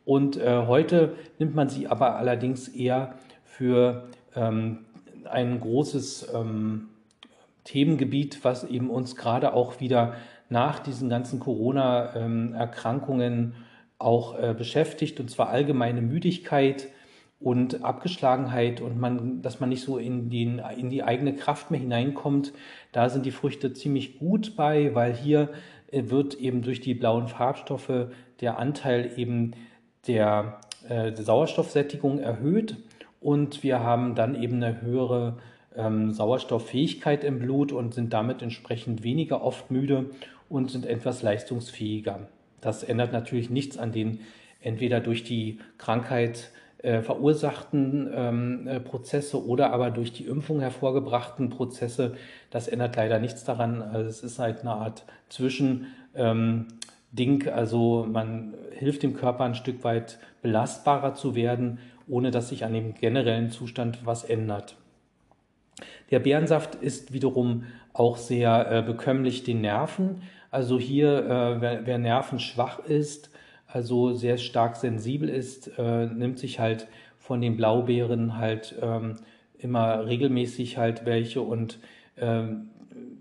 Und 0.04 0.36
äh, 0.36 0.64
heute 0.68 1.16
nimmt 1.40 1.56
man 1.56 1.68
sie 1.68 1.88
aber 1.88 2.14
allerdings 2.14 2.68
eher 2.68 3.16
für 3.44 4.06
ähm, 4.36 4.86
ein 5.28 5.58
großes 5.58 6.32
ähm, 6.32 6.90
Themengebiet, 7.64 8.44
was 8.44 8.62
eben 8.62 8.90
uns 8.90 9.16
gerade 9.16 9.54
auch 9.54 9.80
wieder 9.80 10.14
nach 10.48 10.78
diesen 10.78 11.08
ganzen 11.08 11.40
Corona-Erkrankungen 11.40 13.32
ähm, 13.32 13.54
auch 13.98 14.38
äh, 14.38 14.54
beschäftigt, 14.56 15.18
und 15.18 15.32
zwar 15.32 15.48
allgemeine 15.48 16.00
Müdigkeit, 16.00 16.86
und 17.40 17.84
Abgeschlagenheit 17.84 18.80
und 18.80 18.98
man, 18.98 19.42
dass 19.42 19.60
man 19.60 19.68
nicht 19.68 19.82
so 19.82 19.98
in, 19.98 20.28
den, 20.28 20.60
in 20.76 20.90
die 20.90 21.04
eigene 21.04 21.34
Kraft 21.34 21.70
mehr 21.70 21.80
hineinkommt. 21.80 22.52
Da 22.90 23.08
sind 23.08 23.26
die 23.26 23.30
Früchte 23.30 23.72
ziemlich 23.72 24.18
gut 24.18 24.56
bei, 24.56 24.94
weil 24.94 25.14
hier 25.14 25.50
äh, 25.92 26.10
wird 26.10 26.34
eben 26.34 26.62
durch 26.62 26.80
die 26.80 26.94
blauen 26.94 27.28
Farbstoffe 27.28 28.08
der 28.40 28.58
Anteil 28.58 29.12
eben 29.16 29.52
der, 30.06 30.60
äh, 30.88 31.12
der 31.12 31.24
Sauerstoffsättigung 31.24 32.18
erhöht 32.18 32.76
und 33.20 33.62
wir 33.62 33.80
haben 33.80 34.14
dann 34.14 34.40
eben 34.40 34.56
eine 34.56 34.80
höhere 34.80 35.38
ähm, 35.76 36.12
Sauerstofffähigkeit 36.12 37.24
im 37.24 37.38
Blut 37.38 37.72
und 37.72 37.94
sind 37.94 38.12
damit 38.12 38.42
entsprechend 38.42 39.02
weniger 39.02 39.42
oft 39.42 39.70
müde 39.70 40.10
und 40.48 40.70
sind 40.70 40.86
etwas 40.86 41.22
leistungsfähiger. 41.22 42.28
Das 42.60 42.82
ändert 42.82 43.12
natürlich 43.12 43.50
nichts 43.50 43.78
an 43.78 43.92
den 43.92 44.20
entweder 44.60 45.00
durch 45.00 45.22
die 45.22 45.58
Krankheit 45.78 46.50
äh, 46.78 47.02
verursachten 47.02 48.08
ähm, 48.14 48.68
äh, 48.68 48.80
Prozesse 48.80 49.44
oder 49.44 49.72
aber 49.72 49.90
durch 49.90 50.12
die 50.12 50.26
Impfung 50.26 50.60
hervorgebrachten 50.60 51.50
Prozesse. 51.50 52.14
Das 52.50 52.68
ändert 52.68 52.96
leider 52.96 53.18
nichts 53.18 53.44
daran. 53.44 53.82
Also 53.82 54.08
es 54.08 54.22
ist 54.22 54.38
halt 54.38 54.60
eine 54.60 54.72
Art 54.72 55.04
Zwischending. 55.28 55.86
Ähm, 56.14 56.66
also 57.52 58.06
man 58.08 58.54
hilft 58.70 59.02
dem 59.02 59.14
Körper 59.14 59.44
ein 59.44 59.54
Stück 59.54 59.82
weit 59.82 60.18
belastbarer 60.42 61.14
zu 61.14 61.34
werden, 61.34 61.78
ohne 62.06 62.30
dass 62.30 62.50
sich 62.50 62.64
an 62.64 62.74
dem 62.74 62.94
generellen 62.94 63.50
Zustand 63.50 64.06
was 64.06 64.24
ändert. 64.24 64.76
Der 66.10 66.20
Beerensaft 66.20 66.76
ist 66.76 67.12
wiederum 67.12 67.64
auch 67.92 68.16
sehr 68.16 68.70
äh, 68.70 68.82
bekömmlich 68.82 69.42
den 69.42 69.60
Nerven. 69.60 70.22
Also 70.50 70.78
hier, 70.78 71.24
äh, 71.24 71.60
wer, 71.60 71.86
wer 71.86 71.98
nervenschwach 71.98 72.78
ist, 72.80 73.30
also 73.68 74.14
sehr 74.14 74.38
stark 74.38 74.76
sensibel 74.76 75.28
ist, 75.28 75.70
äh, 75.78 76.06
nimmt 76.06 76.38
sich 76.38 76.58
halt 76.58 76.88
von 77.18 77.40
den 77.40 77.56
Blaubeeren 77.56 78.38
halt 78.38 78.74
ähm, 78.80 79.16
immer 79.58 80.06
regelmäßig 80.06 80.78
halt 80.78 81.04
welche 81.04 81.42
und 81.42 81.78
ähm, 82.16 82.70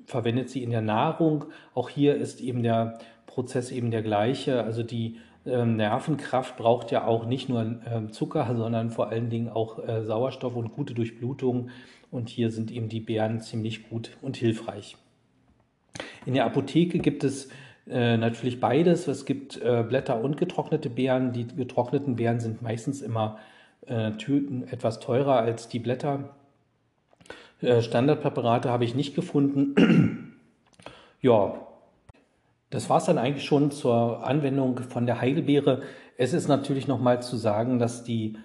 verwendet 0.05 0.49
sie 0.49 0.63
in 0.63 0.71
der 0.71 0.81
Nahrung. 0.81 1.45
Auch 1.73 1.89
hier 1.89 2.15
ist 2.15 2.39
eben 2.39 2.63
der 2.63 2.97
Prozess 3.25 3.71
eben 3.71 3.91
der 3.91 4.01
gleiche. 4.01 4.63
Also 4.63 4.83
die 4.83 5.17
ähm, 5.45 5.75
Nervenkraft 5.75 6.55
braucht 6.55 6.91
ja 6.91 7.05
auch 7.05 7.25
nicht 7.25 7.49
nur 7.49 7.81
ähm, 7.85 8.13
Zucker, 8.13 8.55
sondern 8.55 8.89
vor 8.89 9.09
allen 9.09 9.29
Dingen 9.29 9.49
auch 9.49 9.85
äh, 9.85 10.03
Sauerstoff 10.03 10.55
und 10.55 10.71
gute 10.71 10.93
Durchblutung. 10.93 11.69
Und 12.09 12.29
hier 12.29 12.51
sind 12.51 12.71
eben 12.71 12.87
die 12.87 13.01
Beeren 13.01 13.41
ziemlich 13.41 13.89
gut 13.89 14.11
und 14.21 14.37
hilfreich. 14.37 14.95
In 16.25 16.33
der 16.33 16.45
Apotheke 16.45 16.99
gibt 16.99 17.25
es 17.25 17.49
äh, 17.89 18.17
natürlich 18.17 18.59
beides. 18.59 19.07
Es 19.07 19.25
gibt 19.25 19.61
äh, 19.61 19.83
Blätter 19.87 20.21
und 20.21 20.37
getrocknete 20.37 20.89
Beeren. 20.89 21.33
Die 21.33 21.47
getrockneten 21.47 22.15
Beeren 22.15 22.39
sind 22.39 22.61
meistens 22.61 23.01
immer 23.01 23.37
äh, 23.85 24.11
etwas 24.71 24.99
teurer 24.99 25.37
als 25.37 25.69
die 25.69 25.79
Blätter. 25.79 26.35
Äh, 27.61 27.81
Standardpräparate 27.81 28.69
habe 28.69 28.83
ich 28.83 28.95
nicht 28.95 29.15
gefunden. 29.15 30.35
ja, 31.21 31.55
das 32.69 32.89
war 32.89 32.97
es 32.97 33.05
dann 33.05 33.17
eigentlich 33.17 33.45
schon 33.45 33.71
zur 33.71 34.25
Anwendung 34.25 34.79
von 34.79 35.05
der 35.05 35.21
Heidelbeere. 35.21 35.81
Es 36.17 36.33
ist 36.33 36.47
natürlich 36.47 36.87
nochmal 36.87 37.21
zu 37.21 37.37
sagen, 37.37 37.79
dass 37.79 38.03
die 38.03 38.37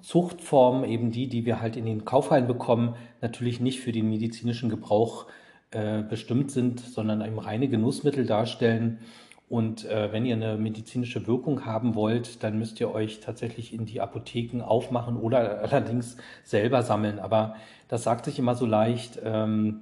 Zuchtform, 0.00 0.84
eben 0.84 1.10
die, 1.10 1.28
die 1.28 1.44
wir 1.44 1.60
halt 1.60 1.76
in 1.76 1.84
den 1.84 2.04
Kaufhallen 2.04 2.46
bekommen, 2.46 2.94
natürlich 3.20 3.60
nicht 3.60 3.80
für 3.80 3.92
den 3.92 4.08
medizinischen 4.08 4.70
Gebrauch 4.70 5.26
äh, 5.26 5.32
bestimmt 5.70 6.50
sind, 6.50 6.80
sondern 6.80 7.20
ein 7.20 7.38
reine 7.38 7.68
Genussmittel 7.68 8.24
darstellen. 8.24 9.00
Und 9.48 9.86
äh, 9.86 10.12
wenn 10.12 10.26
ihr 10.26 10.36
eine 10.36 10.56
medizinische 10.56 11.26
Wirkung 11.26 11.64
haben 11.64 11.94
wollt, 11.94 12.42
dann 12.42 12.58
müsst 12.58 12.80
ihr 12.80 12.92
euch 12.92 13.20
tatsächlich 13.20 13.72
in 13.72 13.86
die 13.86 14.00
Apotheken 14.00 14.62
aufmachen 14.62 15.16
oder 15.16 15.60
allerdings 15.62 16.16
selber 16.44 16.82
sammeln. 16.82 17.18
Aber 17.18 17.56
das 17.88 18.04
sagt 18.04 18.26
sich 18.26 18.38
immer 18.38 18.54
so 18.54 18.66
leicht, 18.66 19.18
ähm, 19.24 19.80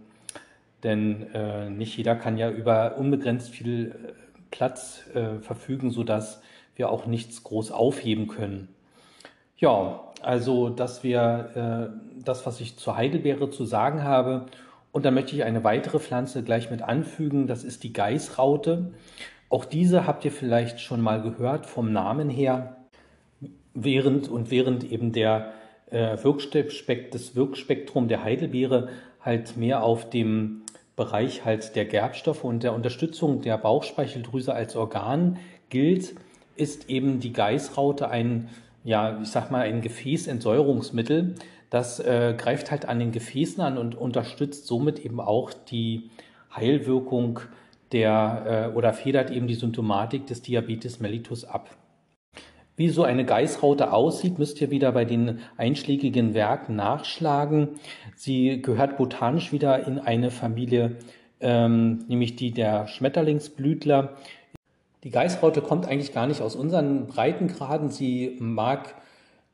denn 0.85 1.27
äh, 1.35 1.68
nicht 1.68 1.96
jeder 1.96 2.14
kann 2.14 2.38
ja 2.38 2.49
über 2.51 2.96
unbegrenzt 2.96 3.51
viel 3.51 3.88
äh, 3.90 4.12
Platz 4.53 5.05
äh, 5.14 5.40
verfügen, 5.40 5.90
sodass 5.90 6.40
wir 6.77 6.90
auch 6.90 7.07
nichts 7.07 7.42
groß 7.42 7.72
aufheben 7.72 8.29
können. 8.29 8.68
Ja, 9.57 10.12
also 10.22 10.68
das 10.68 11.03
wäre 11.03 11.90
äh, 12.22 12.22
das, 12.25 12.46
was 12.46 12.61
ich 12.61 12.77
zur 12.77 12.96
Heidelbeere 12.96 13.51
zu 13.51 13.64
sagen 13.64 14.05
habe. 14.05 14.46
Und 14.96 15.04
dann 15.04 15.12
möchte 15.12 15.37
ich 15.37 15.44
eine 15.44 15.62
weitere 15.62 15.98
Pflanze 15.98 16.42
gleich 16.42 16.70
mit 16.70 16.80
anfügen, 16.80 17.46
das 17.46 17.64
ist 17.64 17.85
die 17.85 17.92
Geißraute. 17.92 18.94
Auch 19.50 19.66
diese 19.66 20.06
habt 20.06 20.24
ihr 20.24 20.32
vielleicht 20.32 20.80
schon 20.80 21.02
mal 21.02 21.20
gehört 21.20 21.66
vom 21.66 21.92
Namen 21.92 22.30
her. 22.30 22.78
Während 23.74 24.26
und 24.30 24.50
während 24.50 24.90
eben 24.90 25.12
der 25.12 25.52
äh, 25.90 26.16
das 26.16 27.37
Wirkspektrum 27.37 28.09
der 28.09 28.24
Heidelbeere 28.24 28.88
halt 29.20 29.59
mehr 29.59 29.82
auf 29.82 30.09
dem 30.09 30.62
Bereich 30.96 31.44
halt 31.44 31.76
der 31.76 31.85
Gerbstoffe 31.85 32.44
und 32.44 32.62
der 32.62 32.72
Unterstützung 32.72 33.42
der 33.42 33.59
Bauchspeicheldrüse 33.59 34.54
als 34.54 34.76
Organ 34.76 35.37
gilt, 35.68 36.14
ist 36.54 36.88
eben 36.88 37.20
die 37.20 37.35
Geißraute 37.35 38.09
ein, 38.09 38.48
ja, 38.82 39.20
ich 39.20 39.28
sag 39.28 39.50
mal, 39.50 39.61
ein 39.61 39.82
Gefäßentsäuerungsmittel. 39.82 41.35
Das 41.70 42.00
äh, 42.00 42.35
greift 42.37 42.70
halt 42.70 42.88
an 42.88 42.98
den 42.98 43.12
Gefäßen 43.12 43.62
an 43.62 43.79
und 43.79 43.94
unterstützt 43.94 44.66
somit 44.66 45.05
eben 45.05 45.20
auch 45.20 45.52
die 45.52 46.11
Heilwirkung 46.55 47.40
der 47.92 48.70
äh, 48.72 48.76
oder 48.76 48.92
federt 48.92 49.31
eben 49.31 49.46
die 49.46 49.55
Symptomatik 49.55 50.26
des 50.26 50.42
Diabetes 50.42 51.00
mellitus 51.00 51.44
ab. 51.44 51.70
Wie 52.76 52.90
so 52.90 53.05
eine 53.05 53.24
Geißraute 53.24 53.92
aussieht, 53.92 54.38
müsst 54.38 54.61
ihr 54.61 54.70
wieder 54.70 54.92
bei 54.92 55.07
den 55.07 55.40
einschlägigen 55.57 56.35
Werken 56.35 56.76
nachschlagen. 56.76 57.68
Sie 58.14 58.61
gehört 58.61 58.98
botanisch 58.98 59.50
wieder 59.50 59.87
in 59.87 59.98
eine 59.98 60.31
Familie, 60.31 60.96
ähm, 61.40 62.05
nämlich 62.09 62.37
die 62.37 62.50
der 62.50 62.87
Schmetterlingsblütler. 62.87 64.16
Die 65.05 65.11
Geißraute 65.11 65.62
kommt 65.62 65.87
eigentlich 65.87 66.12
gar 66.12 66.26
nicht 66.26 66.42
aus 66.42 66.55
unseren 66.55 67.07
Breitengraden. 67.07 67.88
Sie 67.88 68.37
mag 68.40 68.94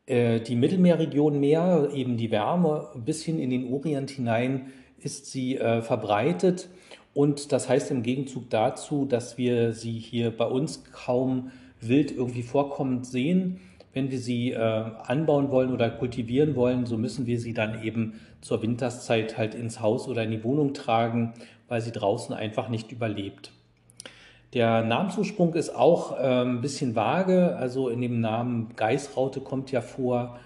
die 0.09 0.57
Mittelmeerregion 0.57 1.39
mehr, 1.39 1.91
eben 1.95 2.17
die 2.17 2.31
Wärme, 2.31 2.89
ein 2.95 3.05
bisschen 3.05 3.39
in 3.39 3.51
den 3.51 3.73
Orient 3.73 4.11
hinein 4.11 4.73
ist 4.99 5.27
sie 5.27 5.59
äh, 5.59 5.83
verbreitet. 5.83 6.69
Und 7.15 7.53
das 7.53 7.69
heißt 7.69 7.91
im 7.91 8.03
Gegenzug 8.03 8.49
dazu, 8.51 9.05
dass 9.05 9.37
wir 9.37 9.73
sie 9.73 9.99
hier 9.99 10.31
bei 10.37 10.47
uns 10.47 10.85
kaum 10.93 11.51
wild 11.81 12.11
irgendwie 12.11 12.43
vorkommend 12.43 13.07
sehen. 13.07 13.61
Wenn 13.93 14.11
wir 14.11 14.19
sie 14.19 14.53
äh, 14.53 14.57
anbauen 14.59 15.51
wollen 15.51 15.73
oder 15.73 15.91
kultivieren 15.91 16.57
wollen, 16.57 16.87
so 16.87 16.97
müssen 16.97 17.27
wir 17.27 17.39
sie 17.39 17.53
dann 17.53 17.83
eben 17.83 18.21
zur 18.41 18.63
Winterszeit 18.63 19.37
halt 19.37 19.55
ins 19.55 19.81
Haus 19.81 20.09
oder 20.09 20.23
in 20.23 20.31
die 20.31 20.43
Wohnung 20.43 20.73
tragen, 20.73 21.35
weil 21.69 21.83
sie 21.83 21.93
draußen 21.93 22.35
einfach 22.35 22.71
nicht 22.71 22.91
überlebt. 22.91 23.53
Der 24.55 24.83
Namensursprung 24.83 25.55
ist 25.55 25.75
auch 25.75 26.13
ein 26.13 26.61
bisschen 26.61 26.95
vage. 26.95 27.57
Also 27.57 27.89
in 27.89 28.01
dem 28.01 28.21
Namen 28.21 28.75
Geißraute 28.77 29.41
kommt 29.41 29.73
ja 29.73 29.81
vor 29.81 30.39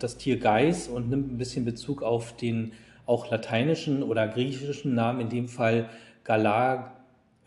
das 0.00 0.16
Tier 0.16 0.38
Geiß 0.38 0.88
und 0.88 1.08
nimmt 1.08 1.32
ein 1.32 1.38
bisschen 1.38 1.64
Bezug 1.64 2.02
auf 2.02 2.36
den 2.36 2.72
auch 3.06 3.30
lateinischen 3.30 4.02
oder 4.02 4.26
griechischen 4.26 4.94
Namen, 4.94 5.20
in 5.20 5.28
dem 5.28 5.48
Fall 5.48 5.88
Galar 6.24 6.94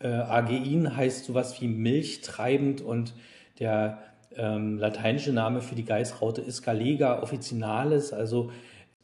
äh, 0.00 0.08
Agein 0.08 0.96
heißt 0.96 1.24
sowas 1.24 1.60
wie 1.60 1.66
milchtreibend 1.66 2.80
und 2.80 3.14
der 3.58 3.98
ähm, 4.36 4.78
lateinische 4.78 5.32
Name 5.32 5.60
für 5.60 5.74
die 5.74 5.84
Geißraute 5.84 6.40
ist 6.40 6.62
Galega 6.62 7.22
officinalis. 7.22 8.12
Also 8.12 8.52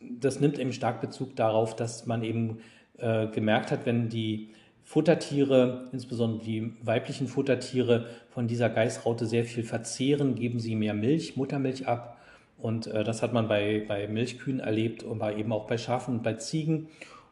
das 0.01 0.39
nimmt 0.39 0.59
eben 0.59 0.73
stark 0.73 1.01
Bezug 1.01 1.35
darauf, 1.35 1.75
dass 1.75 2.07
man 2.07 2.23
eben 2.23 2.59
äh, 2.99 3.27
gemerkt 3.27 3.73
hat, 3.73 3.87
wenn 3.87 4.09
die 4.09 4.51
Futtertiere, 4.85 5.89
insbesondere 5.93 6.45
die 6.45 6.73
weiblichen 6.83 7.27
Futtertiere, 7.27 8.07
von 8.29 8.47
dieser 8.47 8.69
Geißraute 8.69 9.27
sehr 9.27 9.45
viel 9.45 9.65
verzehren, 9.65 10.35
geben 10.35 10.61
sie 10.61 10.77
mehr 10.77 10.95
Milch, 10.95 11.37
Muttermilch 11.37 11.89
ab. 11.89 12.19
Und 12.59 12.87
äh, 12.87 13.03
das 13.03 13.23
hat 13.23 13.33
man 13.33 13.49
bei, 13.49 13.85
bei 13.89 14.07
Milchkühen 14.07 14.61
erlebt 14.61 15.03
und 15.03 15.19
bei, 15.19 15.37
eben 15.37 15.53
auch 15.53 15.67
bei 15.67 15.79
Schafen 15.79 16.17
und 16.17 16.23
bei 16.23 16.35
Ziegen. 16.35 16.89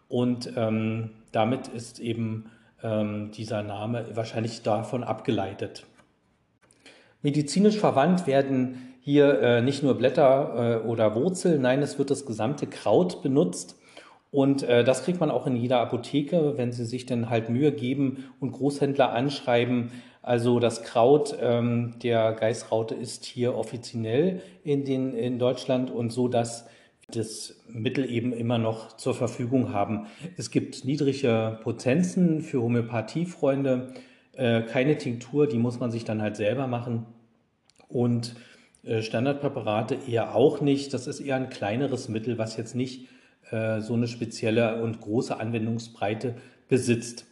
Und 0.09 0.53
ähm, 0.57 1.11
damit 1.31 1.69
ist 1.69 2.01
eben 2.01 2.51
ähm, 2.83 3.31
dieser 3.33 3.63
Name 3.63 4.07
wahrscheinlich 4.15 4.63
davon 4.63 5.05
abgeleitet. 5.05 5.85
Medizinisch 7.23 7.79
verwandt 7.79 8.27
werden 8.27 8.95
hier 9.01 9.41
äh, 9.41 9.63
nicht 9.63 9.83
nur 9.83 9.95
Blätter 9.95 10.81
äh, 10.83 10.87
oder 10.87 11.15
Wurzeln, 11.15 11.63
nein, 11.63 11.83
es 11.83 11.99
wird 11.99 12.11
das 12.11 12.27
gesamte 12.27 12.67
Kraut 12.67 13.23
benutzt. 13.23 13.77
Und 14.33 14.63
äh, 14.63 14.83
das 14.83 15.05
kriegt 15.05 15.21
man 15.21 15.31
auch 15.31 15.47
in 15.47 15.57
jeder 15.57 15.81
Apotheke, 15.81 16.55
wenn 16.57 16.73
sie 16.73 16.87
sich 16.87 17.05
dann 17.05 17.29
halt 17.29 17.51
Mühe 17.51 17.71
geben 17.71 18.25
und 18.41 18.53
Großhändler 18.53 19.13
anschreiben. 19.13 19.93
Also 20.23 20.59
das 20.59 20.83
Kraut 20.83 21.37
ähm, 21.39 21.97
der 22.03 22.33
Geißraute 22.33 22.95
ist 22.95 23.27
hier 23.27 23.55
offiziell 23.55 24.41
in, 24.65 24.87
den, 24.87 25.13
in 25.13 25.39
Deutschland 25.39 25.91
und 25.91 26.11
so, 26.11 26.29
dass 26.29 26.67
das 27.09 27.61
Mittel 27.69 28.11
eben 28.11 28.33
immer 28.33 28.57
noch 28.57 28.97
zur 28.97 29.13
Verfügung 29.13 29.75
haben. 29.75 30.07
Es 30.39 30.51
gibt 30.51 30.87
niedrige 30.87 31.59
Potenzen 31.63 32.41
für 32.41 32.63
Homöopathiefreunde, 32.63 33.93
äh, 34.33 34.63
keine 34.63 34.97
Tinktur, 34.97 35.47
die 35.47 35.59
muss 35.59 35.79
man 35.79 35.91
sich 35.91 36.05
dann 36.05 36.23
halt 36.23 36.37
selber 36.37 36.67
machen. 36.67 37.05
Und 37.87 38.35
äh, 38.83 39.03
Standardpräparate 39.03 39.99
eher 40.09 40.35
auch 40.35 40.63
nicht. 40.63 40.95
Das 40.95 41.07
ist 41.07 41.21
eher 41.21 41.37
ein 41.37 41.51
kleineres 41.51 42.09
Mittel, 42.09 42.39
was 42.39 42.57
jetzt 42.57 42.75
nicht 42.75 43.09
äh, 43.53 43.81
so 43.81 43.95
eine 43.95 44.09
spezielle 44.09 44.83
und 44.83 45.01
große 45.01 45.39
Anwendungsbreite 45.39 46.35
besitzt. 46.69 47.27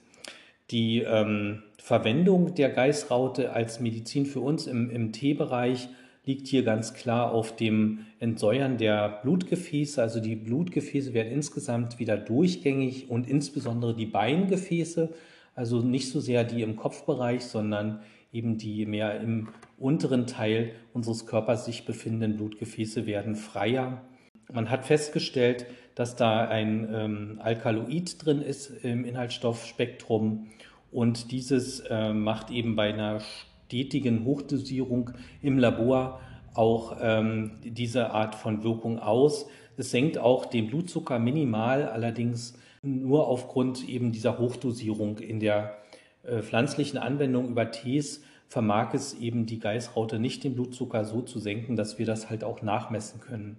Die 0.71 1.01
ähm, 1.01 1.63
Verwendung 1.79 2.55
der 2.55 2.71
Geißraute 2.71 3.53
als 3.53 3.81
Medizin 3.81 4.27
für 4.27 4.41
uns 4.41 4.67
im, 4.67 4.91
im 4.91 5.13
Teebereich 5.13 5.89
liegt 6.25 6.47
hier 6.47 6.63
ganz 6.63 6.95
klar 6.95 7.33
auf 7.33 7.57
dem 7.57 8.07
Entsäuern 8.19 8.77
der 8.77 9.21
Blutgefäße. 9.23 10.01
Also 10.01 10.21
die 10.21 10.37
Blutgefäße 10.37 11.15
werden 11.15 11.33
insgesamt 11.33 11.99
wieder 11.99 12.17
durchgängig 12.17 13.11
und 13.11 13.29
insbesondere 13.29 13.97
die 13.97 14.07
Beingefäße, 14.07 15.09
also 15.55 15.81
nicht 15.81 16.11
so 16.11 16.21
sehr 16.21 16.45
die 16.45 16.63
im 16.63 16.77
Kopfbereich, 16.77 17.43
sondern 17.43 18.01
eben 18.33 18.59
die 18.59 18.87
mehr 18.87 19.21
im 19.21 19.49
unteren 19.79 20.27
Teil 20.27 20.73
unseres 20.93 21.27
Körpers 21.27 21.65
sich 21.65 21.85
befindenden 21.85 22.37
Blutgefäße 22.37 23.07
werden 23.07 23.35
freier. 23.35 24.03
Man 24.53 24.71
hat 24.71 24.85
festgestellt, 24.85 25.67
dass 25.95 26.17
da 26.17 26.49
ein 26.49 26.89
ähm, 26.93 27.41
Alkaloid 27.43 28.25
drin 28.25 28.43
ist 28.43 28.71
im 28.85 29.05
Inhaltsstoffspektrum 29.05 30.49
und 30.91 31.31
dieses 31.31 31.81
äh, 31.81 32.13
macht 32.13 32.51
eben 32.51 32.75
bei 32.75 32.93
einer 32.93 33.21
stetigen 33.21 34.25
Hochdosierung 34.25 35.11
im 35.43 35.59
Labor 35.59 36.21
auch 36.55 36.97
ähm, 37.01 37.53
diese 37.63 38.11
Art 38.11 38.35
von 38.35 38.65
Wirkung 38.65 38.99
aus. 38.99 39.47
Es 39.77 39.91
senkt 39.91 40.19
auch 40.19 40.47
den 40.47 40.67
Blutzucker 40.67 41.19
minimal, 41.19 41.89
allerdings 41.89 42.55
nur 42.83 43.29
aufgrund 43.29 43.89
eben 43.89 44.11
dieser 44.11 44.39
Hochdosierung. 44.39 45.19
In 45.19 45.39
der 45.39 45.77
äh, 46.23 46.43
pflanzlichen 46.43 46.99
Anwendung 46.99 47.49
über 47.49 47.71
Tees 47.71 48.23
vermag 48.49 48.95
es 48.95 49.15
eben 49.15 49.47
die 49.47 49.61
Geißraute 49.61 50.19
nicht, 50.19 50.43
den 50.43 50.55
Blutzucker 50.55 51.05
so 51.05 51.23
zu 51.23 51.39
senken, 51.39 51.77
dass 51.77 51.99
wir 51.99 52.07
das 52.07 52.31
halt 52.31 52.43
auch 52.43 52.63
nachmessen 52.63 53.21
können. 53.21 53.57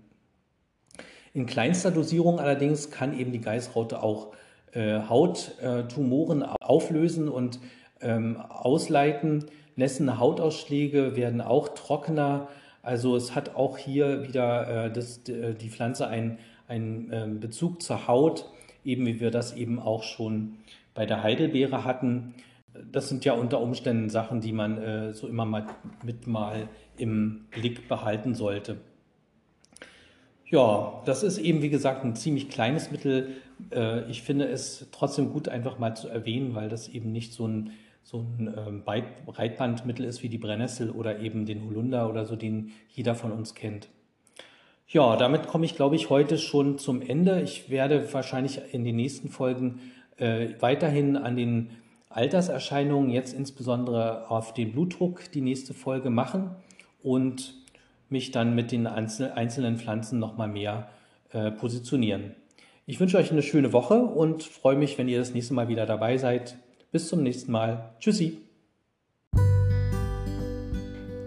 In 1.34 1.46
kleinster 1.46 1.92
Dosierung 1.92 2.40
allerdings 2.40 2.92
kann 2.92 3.18
eben 3.18 3.32
die 3.32 3.42
Geißraute 3.42 4.04
auch 4.04 4.34
äh, 4.74 5.00
Hauttumoren 5.08 6.44
auflösen 6.44 7.30
und 7.30 7.60
ähm, 8.02 8.38
ausleiten. 8.38 9.46
Nässende 9.76 10.20
Hautausschläge 10.20 11.16
werden 11.16 11.42
auch 11.42 11.70
trockener. 11.70 12.50
Also 12.82 13.16
es 13.16 13.36
hat 13.36 13.56
auch 13.56 13.78
hier 13.78 14.28
wieder 14.28 14.86
äh, 14.86 14.92
das, 14.92 15.24
die 15.24 15.70
Pflanze 15.70 16.08
einen, 16.08 16.40
einen 16.68 17.12
äh, 17.12 17.28
Bezug 17.40 17.82
zur 17.82 18.08
Haut, 18.08 18.50
eben 18.84 19.06
wie 19.06 19.20
wir 19.20 19.32
das 19.32 19.56
eben 19.56 19.80
auch 19.80 20.04
schon 20.04 20.58
bei 20.94 21.06
der 21.06 21.24
Heidelbeere 21.24 21.86
hatten. 21.86 22.34
Das 22.92 23.10
sind 23.10 23.26
ja 23.26 23.34
unter 23.34 23.62
Umständen 23.62 24.10
Sachen, 24.10 24.42
die 24.42 24.54
man 24.54 24.78
äh, 24.78 25.14
so 25.14 25.28
immer 25.28 25.46
mal 25.46 25.68
mit 26.04 26.28
mal 26.28 26.68
im 26.98 27.46
Blick 27.52 27.88
behalten 27.88 28.36
sollte. 28.36 28.78
Ja, 30.52 31.02
das 31.06 31.24
ist 31.24 31.38
eben, 31.38 31.62
wie 31.62 31.70
gesagt, 31.70 32.04
ein 32.04 32.14
ziemlich 32.14 32.50
kleines 32.50 32.92
Mittel. 32.92 33.38
Äh, 33.72 34.10
ich 34.12 34.22
finde 34.22 34.50
es 34.50 34.86
trotzdem 34.92 35.32
gut, 35.32 35.48
einfach 35.48 35.80
mal 35.80 35.96
zu 35.96 36.10
erwähnen, 36.10 36.54
weil 36.56 36.68
das 36.68 36.90
eben 36.90 37.14
nicht 37.14 37.32
so 37.32 37.48
ein, 37.48 37.72
so 38.04 38.20
ein 38.20 38.54
ähm, 38.68 38.84
Breitbandmittel 38.84 40.06
ist 40.06 40.24
wie 40.24 40.30
die 40.30 40.38
Brennnessel 40.38 40.90
oder 40.92 41.20
eben 41.20 41.46
den 41.46 41.64
Holunder 41.66 42.10
oder 42.10 42.26
so, 42.26 42.36
den 42.36 42.74
jeder 42.90 43.16
von 43.16 43.32
uns 43.32 43.56
kennt. 43.56 43.88
Ja, 44.90 45.16
damit 45.16 45.48
komme 45.48 45.64
ich, 45.64 45.76
glaube 45.78 45.96
ich, 45.96 46.10
heute 46.10 46.38
schon 46.38 46.78
zum 46.78 47.02
Ende. 47.02 47.42
Ich 47.42 47.70
werde 47.70 48.14
wahrscheinlich 48.14 48.60
in 48.74 48.84
den 48.84 48.98
nächsten 48.98 49.30
Folgen 49.30 49.80
äh, 50.18 50.50
weiterhin 50.60 51.16
an 51.16 51.38
den 51.38 51.70
Alterserscheinungen, 52.10 53.10
jetzt 53.10 53.34
insbesondere 53.34 54.30
auf 54.30 54.54
den 54.54 54.74
Blutdruck, 54.74 55.32
die 55.32 55.40
nächste 55.40 55.74
Folge 55.74 56.10
machen 56.10 56.52
und 57.02 57.61
mich 58.12 58.32
dann 58.32 58.56
mit 58.56 58.72
den 58.72 58.88
einzelnen 58.88 59.78
Pflanzen 59.78 60.20
nochmal 60.20 60.48
mehr 60.48 60.90
äh, 61.32 61.52
positionieren. 61.52 62.36
Ich 62.86 63.00
wünsche 63.00 63.18
euch 63.18 63.32
eine 63.32 63.42
schöne 63.42 63.74
Woche 63.74 64.02
und 64.02 64.44
freue 64.44 64.76
mich, 64.76 64.98
wenn 64.98 65.08
ihr 65.08 65.20
das 65.20 65.34
nächste 65.34 65.54
Mal 65.54 65.70
wieder 65.70 65.86
dabei 65.86 66.18
seid. 66.18 66.58
Bis 66.92 67.08
zum 67.08 67.24
nächsten 67.24 67.52
Mal. 67.52 67.96
Tschüssi. 68.00 68.40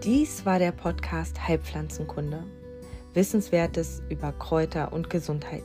Dies 0.03 0.45
war 0.45 0.59
der 0.59 0.71
Podcast 0.71 1.47
Heilpflanzenkunde. 1.47 2.43
Wissenswertes 3.15 4.03
über 4.09 4.31
Kräuter 4.33 4.93
und 4.93 5.09
Gesundheit. 5.09 5.63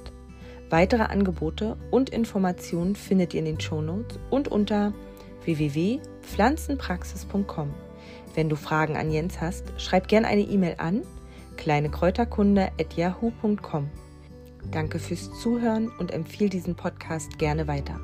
Weitere 0.70 1.02
Angebote 1.02 1.76
und 1.90 2.08
Informationen 2.10 2.96
findet 2.96 3.34
ihr 3.34 3.40
in 3.40 3.46
den 3.46 3.60
Shownotes 3.60 4.18
und 4.30 4.48
unter 4.48 4.94
www.pflanzenpraxis.com. 5.44 7.89
Wenn 8.34 8.48
du 8.48 8.56
Fragen 8.56 8.96
an 8.96 9.10
Jens 9.10 9.38
hast, 9.40 9.64
schreib 9.78 10.08
gerne 10.08 10.28
eine 10.28 10.42
E-Mail 10.42 10.74
an 10.78 11.02
kleinekräuterkunde@yahoo.com. 11.56 13.90
Danke 14.70 14.98
fürs 14.98 15.30
Zuhören 15.40 15.90
und 15.98 16.12
empfehle 16.12 16.50
diesen 16.50 16.74
Podcast 16.74 17.38
gerne 17.38 17.66
weiter. 17.66 17.98